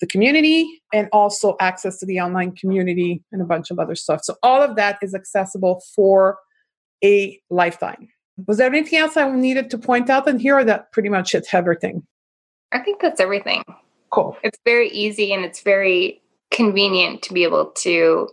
[0.00, 4.20] the community and also access to the online community and a bunch of other stuff.
[4.22, 6.38] So all of that is accessible for
[7.02, 8.08] a lifetime.
[8.46, 11.32] Was there anything else I needed to point out in here, or that pretty much
[11.32, 12.06] hits everything?
[12.72, 13.62] I think that's everything.
[14.10, 14.36] Cool.
[14.42, 18.28] It's very easy and it's very convenient to be able to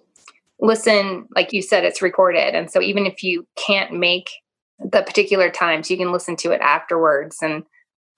[0.60, 1.28] listen.
[1.36, 2.56] Like you said, it's recorded.
[2.56, 4.30] And so even if you can't make
[4.80, 7.38] the particular times, you can listen to it afterwards.
[7.42, 7.64] And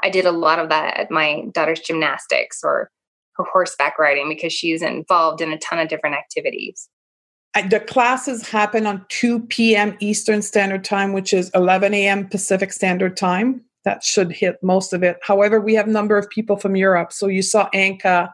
[0.02, 2.92] I did a lot of that at my daughter's gymnastics or
[3.38, 6.90] her horseback riding because she's involved in a ton of different activities.
[7.70, 9.96] The classes happen on 2 p.m.
[10.02, 12.28] Eastern Standard Time, which is 11 a.m.
[12.28, 13.62] Pacific Standard Time.
[13.86, 15.18] That should hit most of it.
[15.22, 17.14] However, we have a number of people from Europe.
[17.14, 18.30] So you saw Anka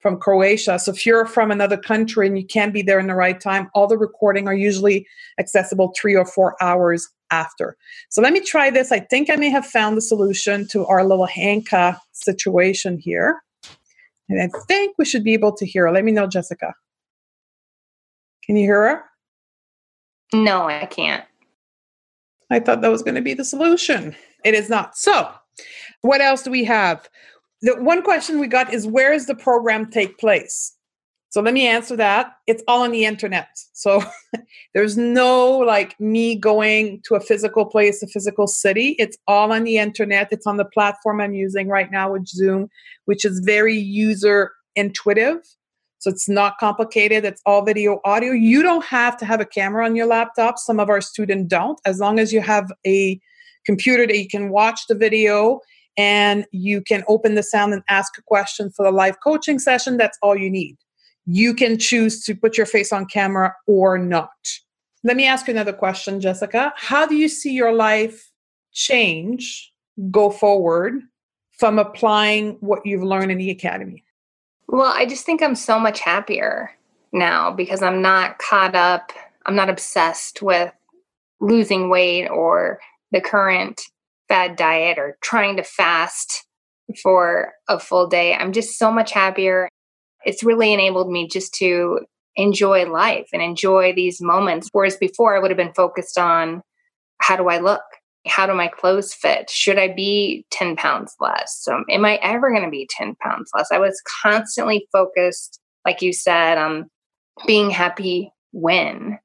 [0.00, 0.78] from Croatia.
[0.78, 3.70] So if you're from another country and you can't be there in the right time,
[3.74, 5.06] all the recording are usually
[5.38, 7.76] accessible three or four hours after.
[8.08, 8.92] So let me try this.
[8.92, 13.42] I think I may have found the solution to our little Anka situation here.
[14.28, 15.92] And I think we should be able to hear her.
[15.92, 16.74] Let me know, Jessica.
[18.44, 19.04] Can you hear her?
[20.32, 21.24] No, I can't.
[22.50, 24.14] I thought that was going to be the solution.
[24.46, 24.96] It is not.
[24.96, 25.28] So,
[26.02, 27.08] what else do we have?
[27.62, 30.72] The one question we got is where does the program take place?
[31.30, 32.34] So let me answer that.
[32.46, 33.48] It's all on the internet.
[33.72, 34.04] So
[34.74, 38.94] there's no like me going to a physical place, a physical city.
[39.00, 40.28] It's all on the internet.
[40.30, 42.68] It's on the platform I'm using right now with Zoom,
[43.06, 45.38] which is very user intuitive.
[45.98, 47.24] So it's not complicated.
[47.24, 48.30] It's all video audio.
[48.30, 50.56] You don't have to have a camera on your laptop.
[50.56, 51.80] Some of our students don't.
[51.84, 53.20] As long as you have a
[53.66, 55.60] computer that you can watch the video
[55.98, 59.96] and you can open the sound and ask a question for the live coaching session,
[59.96, 60.76] that's all you need
[61.26, 64.30] you can choose to put your face on camera or not.
[65.02, 66.72] Let me ask you another question, Jessica.
[66.76, 68.30] How do you see your life
[68.72, 69.72] change
[70.10, 71.02] go forward
[71.50, 74.04] from applying what you've learned in the academy?
[74.68, 76.70] Well, I just think I'm so much happier
[77.12, 79.12] now because I'm not caught up,
[79.46, 80.72] I'm not obsessed with
[81.40, 82.80] losing weight or
[83.12, 83.80] the current
[84.28, 86.44] fad diet or trying to fast
[87.02, 88.34] for a full day.
[88.34, 89.68] I'm just so much happier
[90.26, 92.00] it's really enabled me just to
[92.34, 94.68] enjoy life and enjoy these moments.
[94.72, 96.62] Whereas before, I would have been focused on
[97.18, 97.80] how do I look?
[98.26, 99.48] How do my clothes fit?
[99.48, 101.56] Should I be 10 pounds less?
[101.60, 103.68] So, am I ever going to be 10 pounds less?
[103.70, 106.90] I was constantly focused, like you said, on
[107.46, 109.18] being happy when.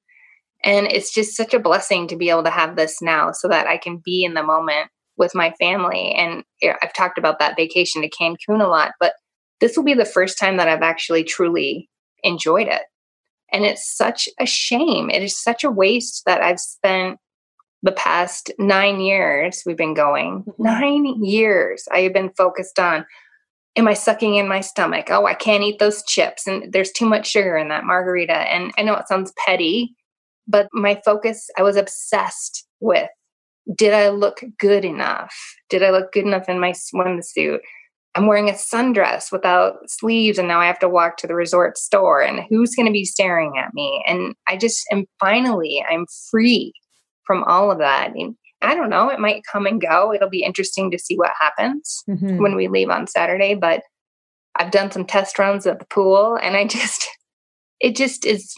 [0.64, 3.68] And it's just such a blessing to be able to have this now so that
[3.68, 6.14] I can be in the moment with my family.
[6.14, 6.44] And
[6.82, 9.14] I've talked about that vacation to Cancun a lot, but
[9.60, 11.90] this will be the first time that I've actually truly
[12.24, 12.84] enjoyed it.
[13.52, 15.10] And it's such a shame.
[15.10, 17.18] It is such a waste that I've spent
[17.84, 20.44] the past nine years we've been going.
[20.44, 20.64] Mm-hmm.
[20.64, 23.06] Nine years I have been focused on
[23.78, 25.08] am I sucking in my stomach?
[25.10, 26.46] Oh, I can't eat those chips.
[26.46, 28.34] And there's too much sugar in that margarita.
[28.34, 29.96] And I know it sounds petty,
[30.48, 33.10] but my focus, I was obsessed with
[33.76, 35.36] did I look good enough?
[35.70, 37.60] Did I look good enough in my swimsuit?
[38.16, 41.78] I'm wearing a sundress without sleeves, and now I have to walk to the resort
[41.78, 44.04] store, and who's going to be staring at me?
[44.06, 46.74] And I just am finally, I'm free
[47.26, 48.12] from all of that.
[48.14, 50.14] And I don't know, it might come and go.
[50.14, 52.42] It'll be interesting to see what happens mm-hmm.
[52.42, 53.82] when we leave on Saturday, but
[54.56, 57.08] I've done some test runs at the pool, and I just,
[57.80, 58.54] it just is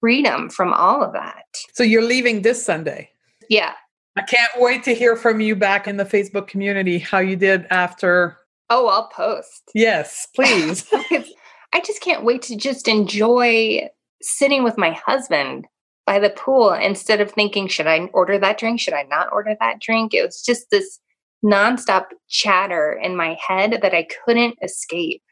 [0.00, 1.44] freedom from all of that.
[1.72, 3.10] So you're leaving this Sunday?
[3.48, 3.74] Yeah.
[4.16, 7.66] I can't wait to hear from you back in the Facebook community how you did
[7.70, 8.36] after
[8.70, 9.70] Oh, I'll post.
[9.74, 10.86] Yes, please.
[10.92, 13.88] I just can't wait to just enjoy
[14.22, 15.66] sitting with my husband
[16.06, 18.80] by the pool instead of thinking, should I order that drink?
[18.80, 20.14] Should I not order that drink?
[20.14, 21.00] It was just this
[21.44, 25.22] nonstop chatter in my head that I couldn't escape.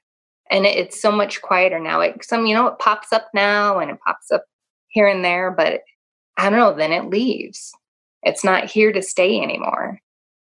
[0.50, 2.00] And it's so much quieter now.
[2.00, 4.44] It some, you know, it pops up now and it pops up
[4.88, 5.82] here and there, but
[6.36, 7.72] I don't know, then it leaves.
[8.22, 10.00] It's not here to stay anymore.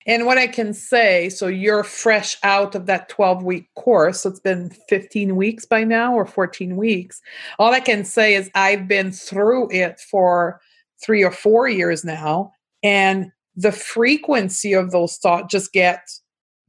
[0.07, 4.21] And what I can say, so you're fresh out of that 12 week course.
[4.21, 7.21] So it's been 15 weeks by now or 14 weeks.
[7.59, 10.61] All I can say is I've been through it for
[11.05, 12.53] three or four years now.
[12.83, 16.01] And the frequency of those thoughts just get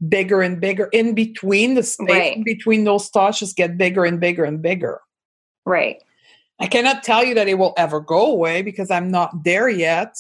[0.08, 2.44] bigger and bigger in between the space right.
[2.44, 5.00] between those thoughts just get bigger and bigger and bigger.
[5.66, 6.02] Right.
[6.60, 10.16] I cannot tell you that it will ever go away because I'm not there yet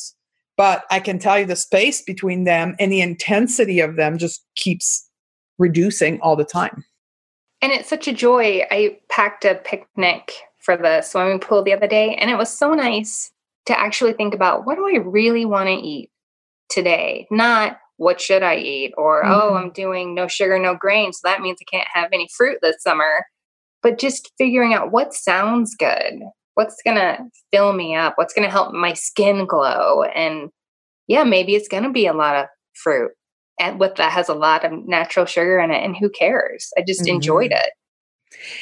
[0.57, 4.45] but I can tell you the space between them and the intensity of them just
[4.55, 5.09] keeps
[5.57, 6.83] reducing all the time.
[7.61, 8.61] And it's such a joy.
[8.69, 12.73] I packed a picnic for the swimming pool the other day, and it was so
[12.73, 13.31] nice
[13.65, 16.09] to actually think about what do I really want to eat
[16.69, 17.27] today?
[17.31, 18.93] Not what should I eat?
[18.97, 19.53] Or, oh, mm-hmm.
[19.53, 21.13] oh, I'm doing no sugar, no grain.
[21.13, 23.25] So that means I can't have any fruit this summer.
[23.83, 26.23] But just figuring out what sounds good
[26.55, 27.17] what's going to
[27.51, 28.13] fill me up?
[28.17, 30.03] What's going to help my skin glow?
[30.03, 30.49] And
[31.07, 33.11] yeah, maybe it's going to be a lot of fruit
[33.59, 35.83] and what that has a lot of natural sugar in it.
[35.83, 36.71] And who cares?
[36.77, 37.15] I just mm-hmm.
[37.15, 37.71] enjoyed it.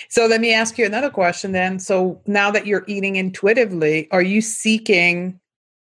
[0.09, 1.80] So let me ask you another question then.
[1.80, 5.39] So now that you're eating intuitively, are you seeking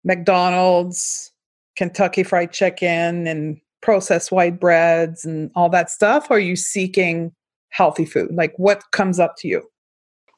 [0.04, 1.32] McDonald's,
[1.76, 6.28] Kentucky Fried Chicken, and processed white breads and all that stuff?
[6.30, 7.32] Or are you seeking
[7.70, 8.34] healthy food?
[8.34, 9.62] Like what comes up to you?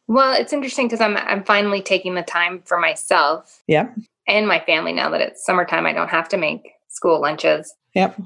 [0.09, 3.62] Well, it's interesting because I'm I'm finally taking the time for myself.
[3.66, 3.91] Yeah.
[4.26, 7.74] And my family now that it's summertime, I don't have to make school lunches.
[7.95, 8.20] Yep.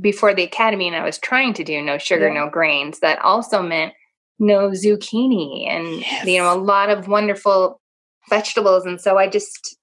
[0.00, 3.00] Before the academy, and I was trying to do no sugar, no grains.
[3.00, 3.94] That also meant
[4.38, 6.26] no zucchini and yes.
[6.26, 7.80] you know a lot of wonderful
[8.28, 8.84] vegetables.
[8.84, 9.76] And so I just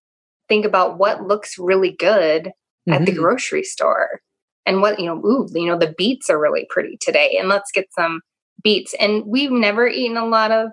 [0.49, 2.93] think about what looks really good mm-hmm.
[2.93, 3.22] at the mm-hmm.
[3.22, 4.22] grocery store
[4.65, 5.17] and what you know.
[5.26, 8.22] Ooh, you know the beets are really pretty today, and let's get some
[8.64, 8.93] beets.
[8.99, 10.70] And we've never eaten a lot of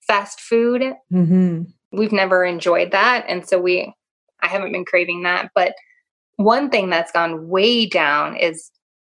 [0.00, 0.82] fast food.
[1.12, 1.62] Mm-hmm.
[1.92, 3.24] We've never enjoyed that.
[3.28, 3.92] And so we,
[4.42, 5.50] I haven't been craving that.
[5.54, 5.74] But
[6.36, 8.70] one thing that's gone way down is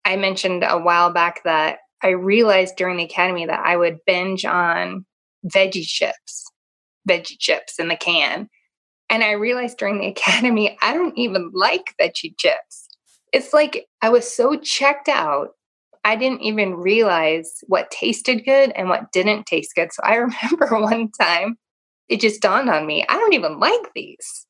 [0.06, 4.46] I mentioned a while back that I realized during the academy that I would binge
[4.46, 5.06] on
[5.48, 6.46] veggie chips,
[7.10, 8.50] veggie chips in the can.
[9.10, 12.88] And I realized during the academy, I don't even like veggie chips.
[13.34, 15.50] It's like I was so checked out
[16.06, 19.92] I didn't even realize what tasted good and what didn't taste good.
[19.92, 21.58] So I remember one time
[22.08, 24.48] it just dawned on me I don't even like these.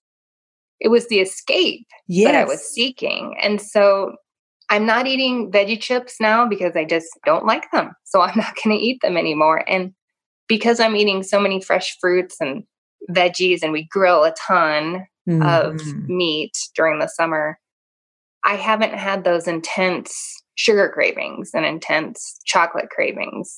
[0.81, 2.27] It was the escape yes.
[2.27, 3.35] that I was seeking.
[3.41, 4.17] And so
[4.69, 7.93] I'm not eating veggie chips now because I just don't like them.
[8.03, 9.63] So I'm not going to eat them anymore.
[9.69, 9.93] And
[10.47, 12.63] because I'm eating so many fresh fruits and
[13.09, 15.47] veggies and we grill a ton mm.
[15.47, 17.57] of meat during the summer,
[18.43, 23.55] I haven't had those intense sugar cravings and intense chocolate cravings.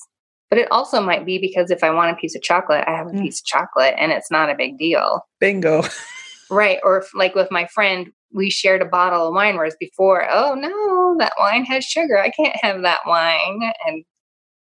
[0.50, 3.08] But it also might be because if I want a piece of chocolate, I have
[3.08, 3.22] a mm.
[3.22, 5.26] piece of chocolate and it's not a big deal.
[5.40, 5.84] Bingo.
[6.50, 6.78] right.
[6.82, 10.54] Or if, like with my friend, we shared a bottle of wine, whereas before, oh
[10.54, 12.18] no, that wine has sugar.
[12.18, 13.72] I can't have that wine.
[13.86, 14.04] And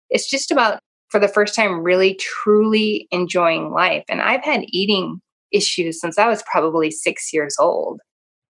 [0.10, 0.80] it's just about,
[1.10, 4.04] for the first time really truly enjoying life.
[4.10, 5.22] And I've had eating
[5.52, 8.02] issues since I was probably six years old.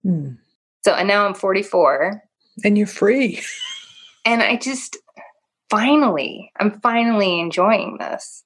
[0.05, 0.37] Mm.
[0.85, 2.21] So, and now I'm 44.
[2.63, 3.41] And you're free.
[4.25, 4.97] and I just
[5.69, 8.43] finally, I'm finally enjoying this.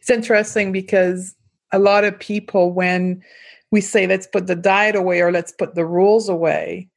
[0.00, 1.34] It's interesting because
[1.72, 3.22] a lot of people, when
[3.70, 6.88] we say, let's put the diet away or let's put the rules away,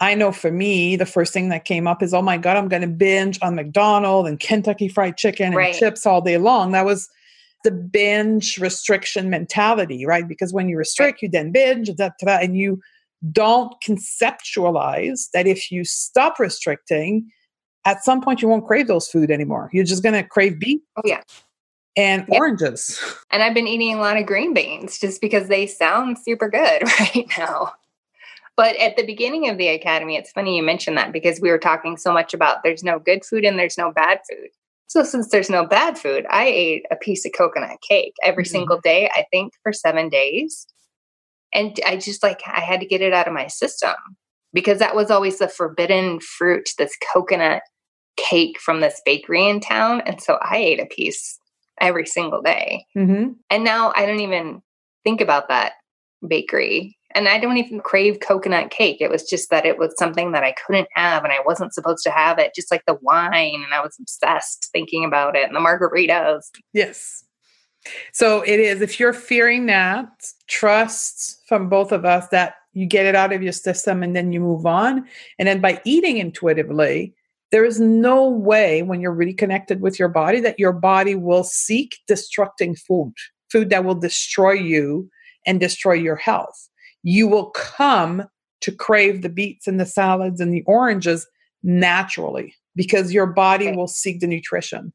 [0.00, 2.68] I know for me, the first thing that came up is, oh my God, I'm
[2.68, 5.68] going to binge on McDonald's and Kentucky Fried Chicken Right.
[5.70, 6.72] and chips all day long.
[6.72, 7.08] That was
[7.62, 10.26] the binge restriction mentality, right?
[10.26, 12.80] Because when you restrict, you then binge, da, da, da, and you
[13.30, 17.30] don't conceptualize that if you stop restricting,
[17.84, 19.70] at some point you won't crave those food anymore.
[19.72, 21.22] You're just going to crave beef Oh, yeah.
[21.96, 22.40] and Yep.
[22.40, 23.00] oranges.
[23.30, 26.82] And I've been eating a lot of green beans just because they sound super good
[27.00, 27.72] right now.
[28.56, 31.58] But at the beginning of the academy, it's funny you mentioned that because we were
[31.58, 34.48] talking so much about there's no good food and there's no bad food.
[34.88, 38.48] So since there's no bad food, I ate a piece of coconut cake every Mhm.
[38.48, 40.66] single day, I think for 7 days.
[41.54, 43.94] And I just like I had to get it out of my system
[44.52, 47.62] because that was always the forbidden fruit, this coconut
[48.16, 51.38] cake from this bakery in town, and so I ate a piece
[51.80, 52.86] every single day.
[52.96, 53.32] Mm-hmm.
[53.50, 54.62] And now I don't even
[55.04, 55.72] think about that
[56.26, 56.96] bakery.
[57.14, 58.98] And I don't even crave coconut cake.
[59.00, 62.04] It was just that it was something that I couldn't have and I wasn't supposed
[62.04, 63.62] to have it, just like the wine.
[63.64, 66.44] And I was obsessed thinking about it and the margaritas.
[66.72, 67.24] Yes.
[68.12, 68.80] So it is.
[68.80, 70.08] If you're fearing that,
[70.46, 74.32] trust from both of us that you get it out of your system and then
[74.32, 75.06] you move on.
[75.38, 77.14] And then by eating intuitively,
[77.50, 81.44] there is no way when you're really connected with your body that your body will
[81.44, 83.12] seek destructing food,
[83.50, 85.10] food that will destroy you
[85.46, 86.68] and destroy your health.
[87.02, 88.24] You will come
[88.62, 91.26] to crave the beets and the salads and the oranges
[91.62, 93.76] naturally because your body Okay.
[93.76, 94.92] will seek the nutrition.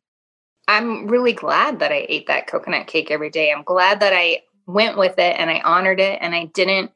[0.68, 3.51] I'm really glad that I ate that coconut cake every day.
[3.51, 6.91] I'm glad that I went with it and I honored it and I didn't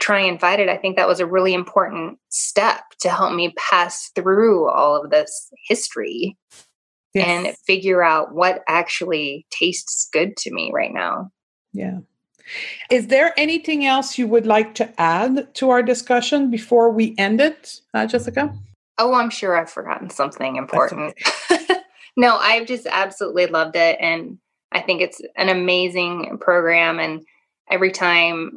[0.00, 0.68] try and fight it.
[0.68, 5.10] I think that was a really important step to help me pass through all of
[5.10, 6.36] this history
[7.14, 11.30] and figure out what actually tastes good to me right now.
[11.72, 11.98] Yeah.
[12.90, 17.40] Is there anything else you would like to add to our discussion before we end
[17.40, 18.52] it, uh, Jessica?
[18.98, 21.14] Oh, I'm sure I've forgotten something important.
[22.16, 23.98] no, I've just absolutely loved it.
[24.00, 24.38] And
[24.72, 26.98] I think it's an amazing program.
[26.98, 27.22] And
[27.70, 28.52] every time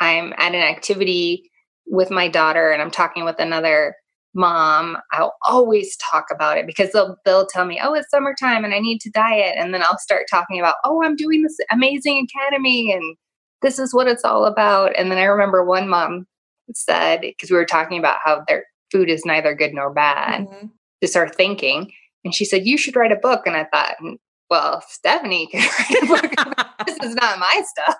[0.00, 1.50] I'm at an activity
[1.86, 3.94] with my daughter and I'm talking with another
[4.34, 8.74] mom, I'll always talk about it because they'll they'll tell me, "Oh, it's summertime and
[8.74, 12.26] I need to diet." And then I'll start talking about, "Oh, I'm doing this amazing
[12.28, 13.16] academy and
[13.62, 16.26] this is what it's all about." And then I remember one mom
[16.74, 20.70] said because we were talking about how their food is neither good nor bad Mhm.
[21.02, 21.92] to start thinking.
[22.26, 23.46] And she said, You should write a book.
[23.46, 24.16] And I thought, "Mm,
[24.50, 26.66] Well, Stephanie could write a book.
[26.86, 27.96] this is not my stuff.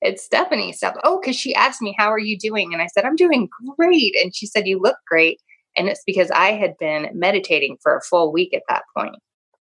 [0.00, 0.94] It's Stephanie's stuff.
[1.04, 2.72] Oh, because she asked me, How are you doing?
[2.72, 4.14] And I said, I'm doing great.
[4.22, 5.38] And she said, You look great.
[5.76, 9.16] And it's because I had been meditating for a full week at that point.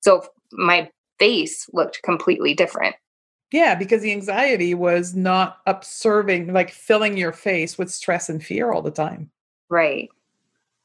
[0.03, 2.97] So my face looked completely different.
[3.51, 8.73] Yeah, because the anxiety was not observing, like filling your face with stress and fear
[8.73, 9.31] all the time.
[9.71, 10.11] Right.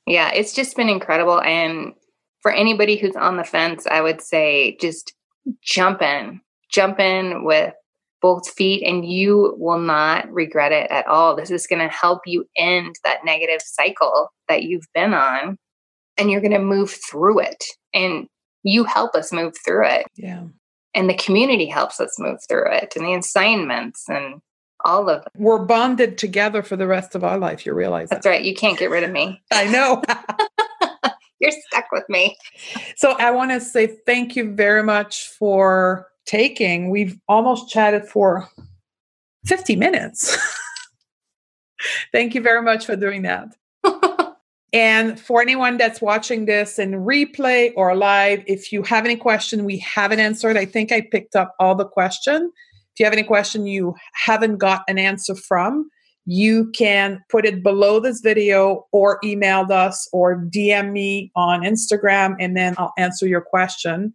[0.08, 1.42] Yeah, it's just been incredible.
[1.42, 1.94] And
[2.42, 5.14] for anybody who's on the fence, I would say just
[5.62, 7.74] jump in, jump in with
[8.22, 11.36] both feet, and you will not regret it at all.
[11.36, 15.58] This is going to help you end that negative cycle that you've been on,
[16.18, 17.64] and you're going to move through it.
[17.94, 18.28] And
[18.64, 20.44] you help us move through it, Yeah.
[20.94, 24.42] and the community helps us move through it, and the assignments, and
[24.84, 25.30] all of it.
[25.38, 27.66] We're bonded together for the rest of our life.
[27.66, 28.30] You realize That's that?
[28.30, 28.44] right.
[28.44, 29.42] You can't get rid of me.
[29.52, 30.04] I know.
[31.40, 32.38] You're stuck with me.
[32.96, 36.90] so I want to say thank you very much for taking.
[36.90, 38.48] We've almost chatted for
[39.46, 40.38] 50 minutes.
[42.12, 43.56] thank you very much for doing that.
[44.72, 49.66] And for anyone that's watching this in replay or live, if you have any question
[49.66, 52.52] we haven't answered, I think I picked up all the question.
[52.94, 55.90] If you have any question you haven't got an answer from,
[56.32, 62.36] you can put it below this video or email us or DM me on Instagram
[62.40, 64.14] and then I'll answer your question.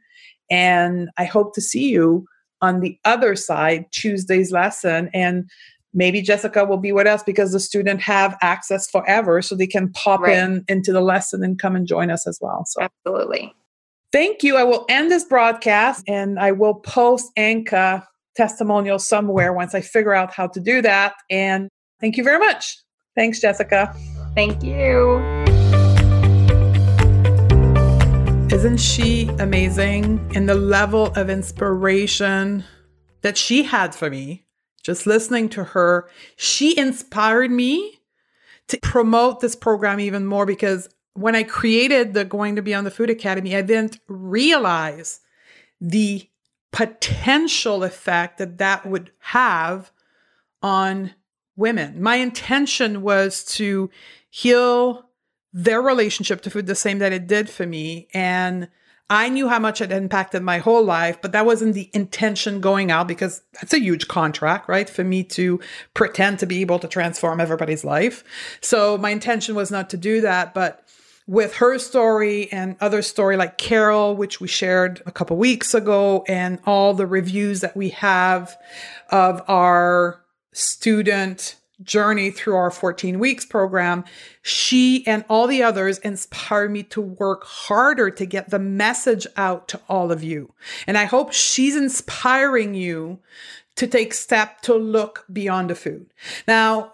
[0.48, 2.24] And I hope to see you
[2.62, 5.10] on the other side, Tuesday's lesson.
[5.12, 5.50] And
[5.92, 9.90] maybe Jessica will be with us because the student have access forever so they can
[9.90, 10.36] pop Right.
[10.36, 12.62] in into the lesson and come and join us as well.
[12.68, 13.52] So Absolutely.
[14.12, 14.56] thank you.
[14.56, 18.06] I will end this broadcast and I will post Anka
[18.36, 21.14] testimonial somewhere once I figure out how to do that.
[21.28, 21.68] And
[22.00, 22.78] thank you very much.
[23.14, 23.94] Thanks, Jessica.
[24.34, 25.18] Thank you.
[28.46, 32.64] Is Isn't she amazing in the level of inspiration
[33.22, 34.46] that she had for me?
[34.82, 38.00] Just listening to her, she inspired me
[38.68, 42.90] to promote this program even more because when I created the Going to Beyond the
[42.90, 45.20] Food Academy, I didn't realize
[45.80, 46.28] the
[46.72, 49.90] potential effect that that would have
[50.62, 51.14] on
[51.56, 52.02] women.
[52.02, 53.90] My intention was to
[54.30, 55.08] heal
[55.52, 58.08] their relationship to food the same that it did for me.
[58.12, 58.68] And
[59.10, 62.90] I knew how much it impacted my whole life, but that wasn't the intention going
[62.90, 64.88] out because that's a huge contract, right?
[64.88, 65.60] For me to
[65.92, 68.24] pretend to be able to transform everybody's life.
[68.60, 70.88] So my intention was not to do that, but
[71.26, 76.24] with her story and other story like Carol, which we shared a couple weeks ago,
[76.26, 78.56] and all the reviews that we have
[79.10, 80.23] of our
[80.54, 84.04] student journey through our 14 weeks program,
[84.42, 89.68] she and all the others inspire me to work harder to get the message out
[89.68, 90.52] to all of you.
[90.86, 93.18] And I hope she's inspiring you
[93.76, 96.06] to take step to look beyond the food.
[96.46, 96.92] Now,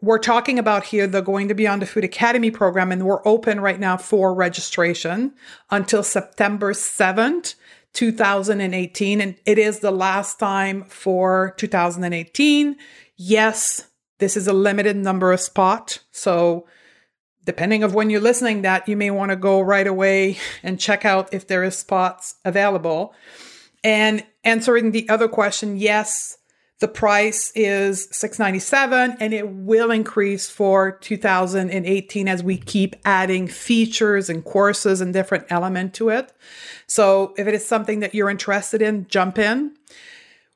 [0.00, 3.60] we're talking about here the Going to Beyond the Food Academy program, and we're open
[3.60, 5.34] right now for registration
[5.70, 7.56] until September 7th,
[7.92, 9.20] 2018.
[9.20, 12.76] And it is the last time for 2018.
[13.16, 15.98] Yes, this is a limited number of spot.
[16.10, 16.66] So
[17.44, 21.04] depending of when you're listening that, you may want to go right away and check
[21.04, 23.14] out if there is spots available.
[23.84, 26.37] And answering the other question, yes,
[26.80, 34.30] the price is 697 and it will increase for 2018 as we keep adding features
[34.30, 36.32] and courses and different element to it.
[36.86, 39.74] So if it is something that you're interested in, jump in.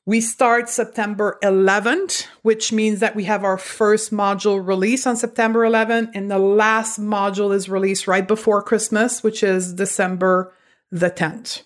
[0.05, 5.61] We start September 11th, which means that we have our first module release on September
[5.61, 10.53] 11th and the last module is released right before Christmas, which is December
[10.91, 11.63] the 10th.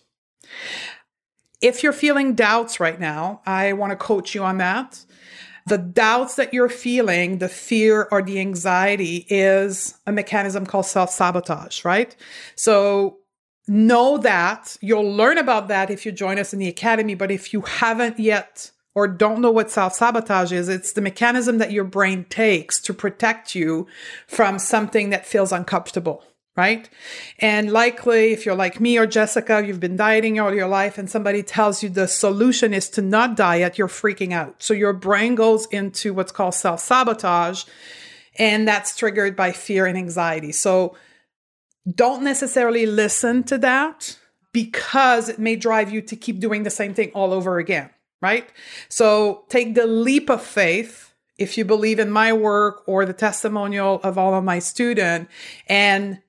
[1.67, 5.05] If you're feeling doubts right now, I want to coach you on that.
[5.67, 11.11] The doubts that you're feeling, the fear or the anxiety is a mechanism called self
[11.11, 12.15] sabotage, right?
[12.55, 13.19] So
[13.67, 17.17] know that you'll learn about that if you join us in the academy.
[17.17, 21.59] But if you haven't yet or don't know what self sabotage is, it's the mechanism
[21.59, 23.89] that your brain takes to protect you
[24.29, 26.23] from something that feels uncomfortable
[26.57, 26.89] right?
[27.39, 31.09] And likely, if you're like me or Jessica, you've been dieting all your life and
[31.09, 34.63] somebody tells you the solution is to not diet, you're freaking out.
[34.63, 37.65] So your brain goes into what's called self sabotage,
[38.39, 40.53] and that's triggered by fear and anxiety.
[40.53, 40.97] So
[41.95, 44.19] don't necessarily listen to that
[44.53, 47.91] because it may drive you to keep doing the same thing all over again,
[48.23, 48.49] right?
[48.89, 54.01] So take the leap of faith if you believe in my work or the testimonial
[54.03, 55.31] of all of my students
[55.69, 56.21] and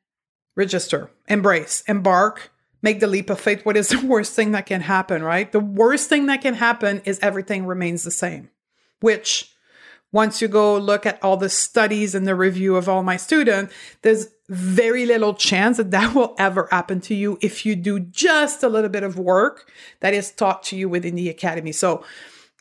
[0.57, 2.51] register, embrace, embark,
[2.81, 3.65] make the leap of faith.
[3.65, 5.49] What is the worst thing that can happen, right?
[5.49, 8.49] The worst thing that can happen is everything remains the same,
[8.99, 9.53] which
[10.11, 13.73] once you go look at all the studies and the review of all my students,
[14.01, 18.63] there's very little chance that that will ever happen to you if you do just
[18.63, 21.73] a little bit of work that is taught to you within the academy.
[21.73, 22.03] So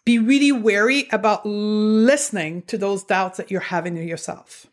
[0.04, 4.66] be really wary about listening to those doubts that you're having in yourself.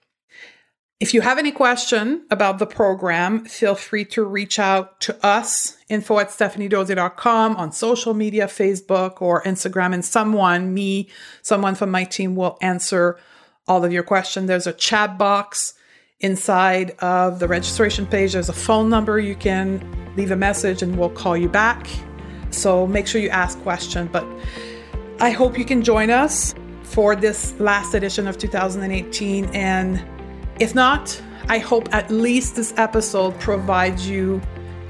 [1.03, 5.75] If you have any question about the program, feel free to reach out to us,
[5.89, 11.09] info at stephaniedodier.com on social media, Facebook or Instagram, and someone, me,
[11.41, 13.19] someone from my team will answer
[13.67, 14.47] all of your questions.
[14.47, 15.73] There's a chat box
[16.21, 18.31] inside of the registration page.
[18.31, 19.83] There's a phone number you can
[20.15, 21.85] leave a message and we'll call you back.
[22.51, 24.09] So make sure you ask questions.
[24.09, 24.25] But
[25.19, 30.01] I hope you can join us for this last edition of 2018 and
[30.59, 34.41] if not, I hope at least this episode provides you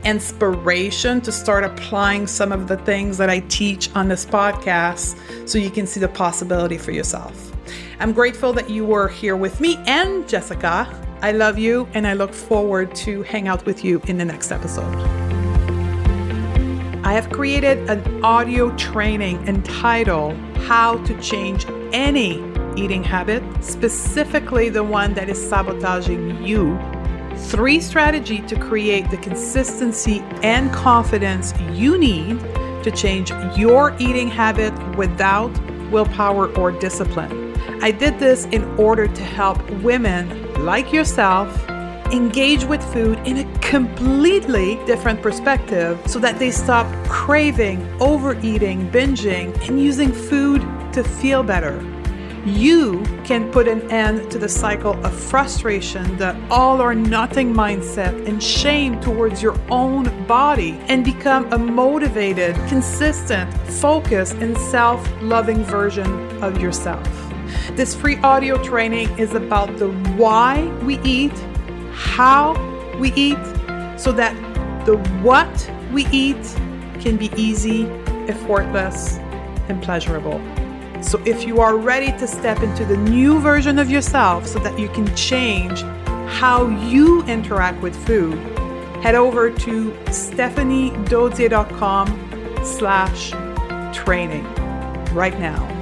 [0.03, 5.57] inspiration to start applying some of the things that I teach on this podcast so
[5.57, 7.51] you can see the possibility for yourself.
[7.99, 10.88] I'm grateful that you were here with me and Jessica.
[11.22, 14.51] I love you and I look forward to hang out with you in the next
[14.51, 14.93] episode.
[17.05, 24.84] I have created an audio training entitled How to Change Any eating habit, specifically the
[24.84, 26.80] one that is sabotaging you.
[27.36, 32.39] Three strategy to create the consistency and confidence you need
[32.84, 35.51] to change your eating habit without
[35.91, 37.53] willpower or discipline.
[37.82, 41.69] I did this in order to help women like yourself
[42.11, 49.55] engage with food in a completely different perspective so that they stop craving, overeating, binging,
[49.67, 50.61] and using food
[50.93, 51.92] to feel better.
[52.45, 58.27] You can put an end to the cycle of frustration, the all or nothing mindset,
[58.27, 65.63] and shame towards your own body and become a motivated, consistent, focused, and self loving
[65.63, 67.03] version of yourself.
[67.75, 71.37] This free audio training is about the why we eat,
[71.93, 72.53] how
[72.99, 73.37] we eat,
[73.97, 74.35] so that
[74.85, 76.43] the what we eat
[76.99, 77.85] can be easy,
[78.27, 79.17] effortless,
[79.69, 80.41] and pleasurable.
[81.03, 84.79] So, if you are ready to step into the new version of yourself so that
[84.79, 85.83] you can change
[86.27, 88.39] how you interact with food,
[89.03, 93.31] head over to stephaniedodier.com slash
[93.93, 94.45] training
[95.13, 95.72] right now.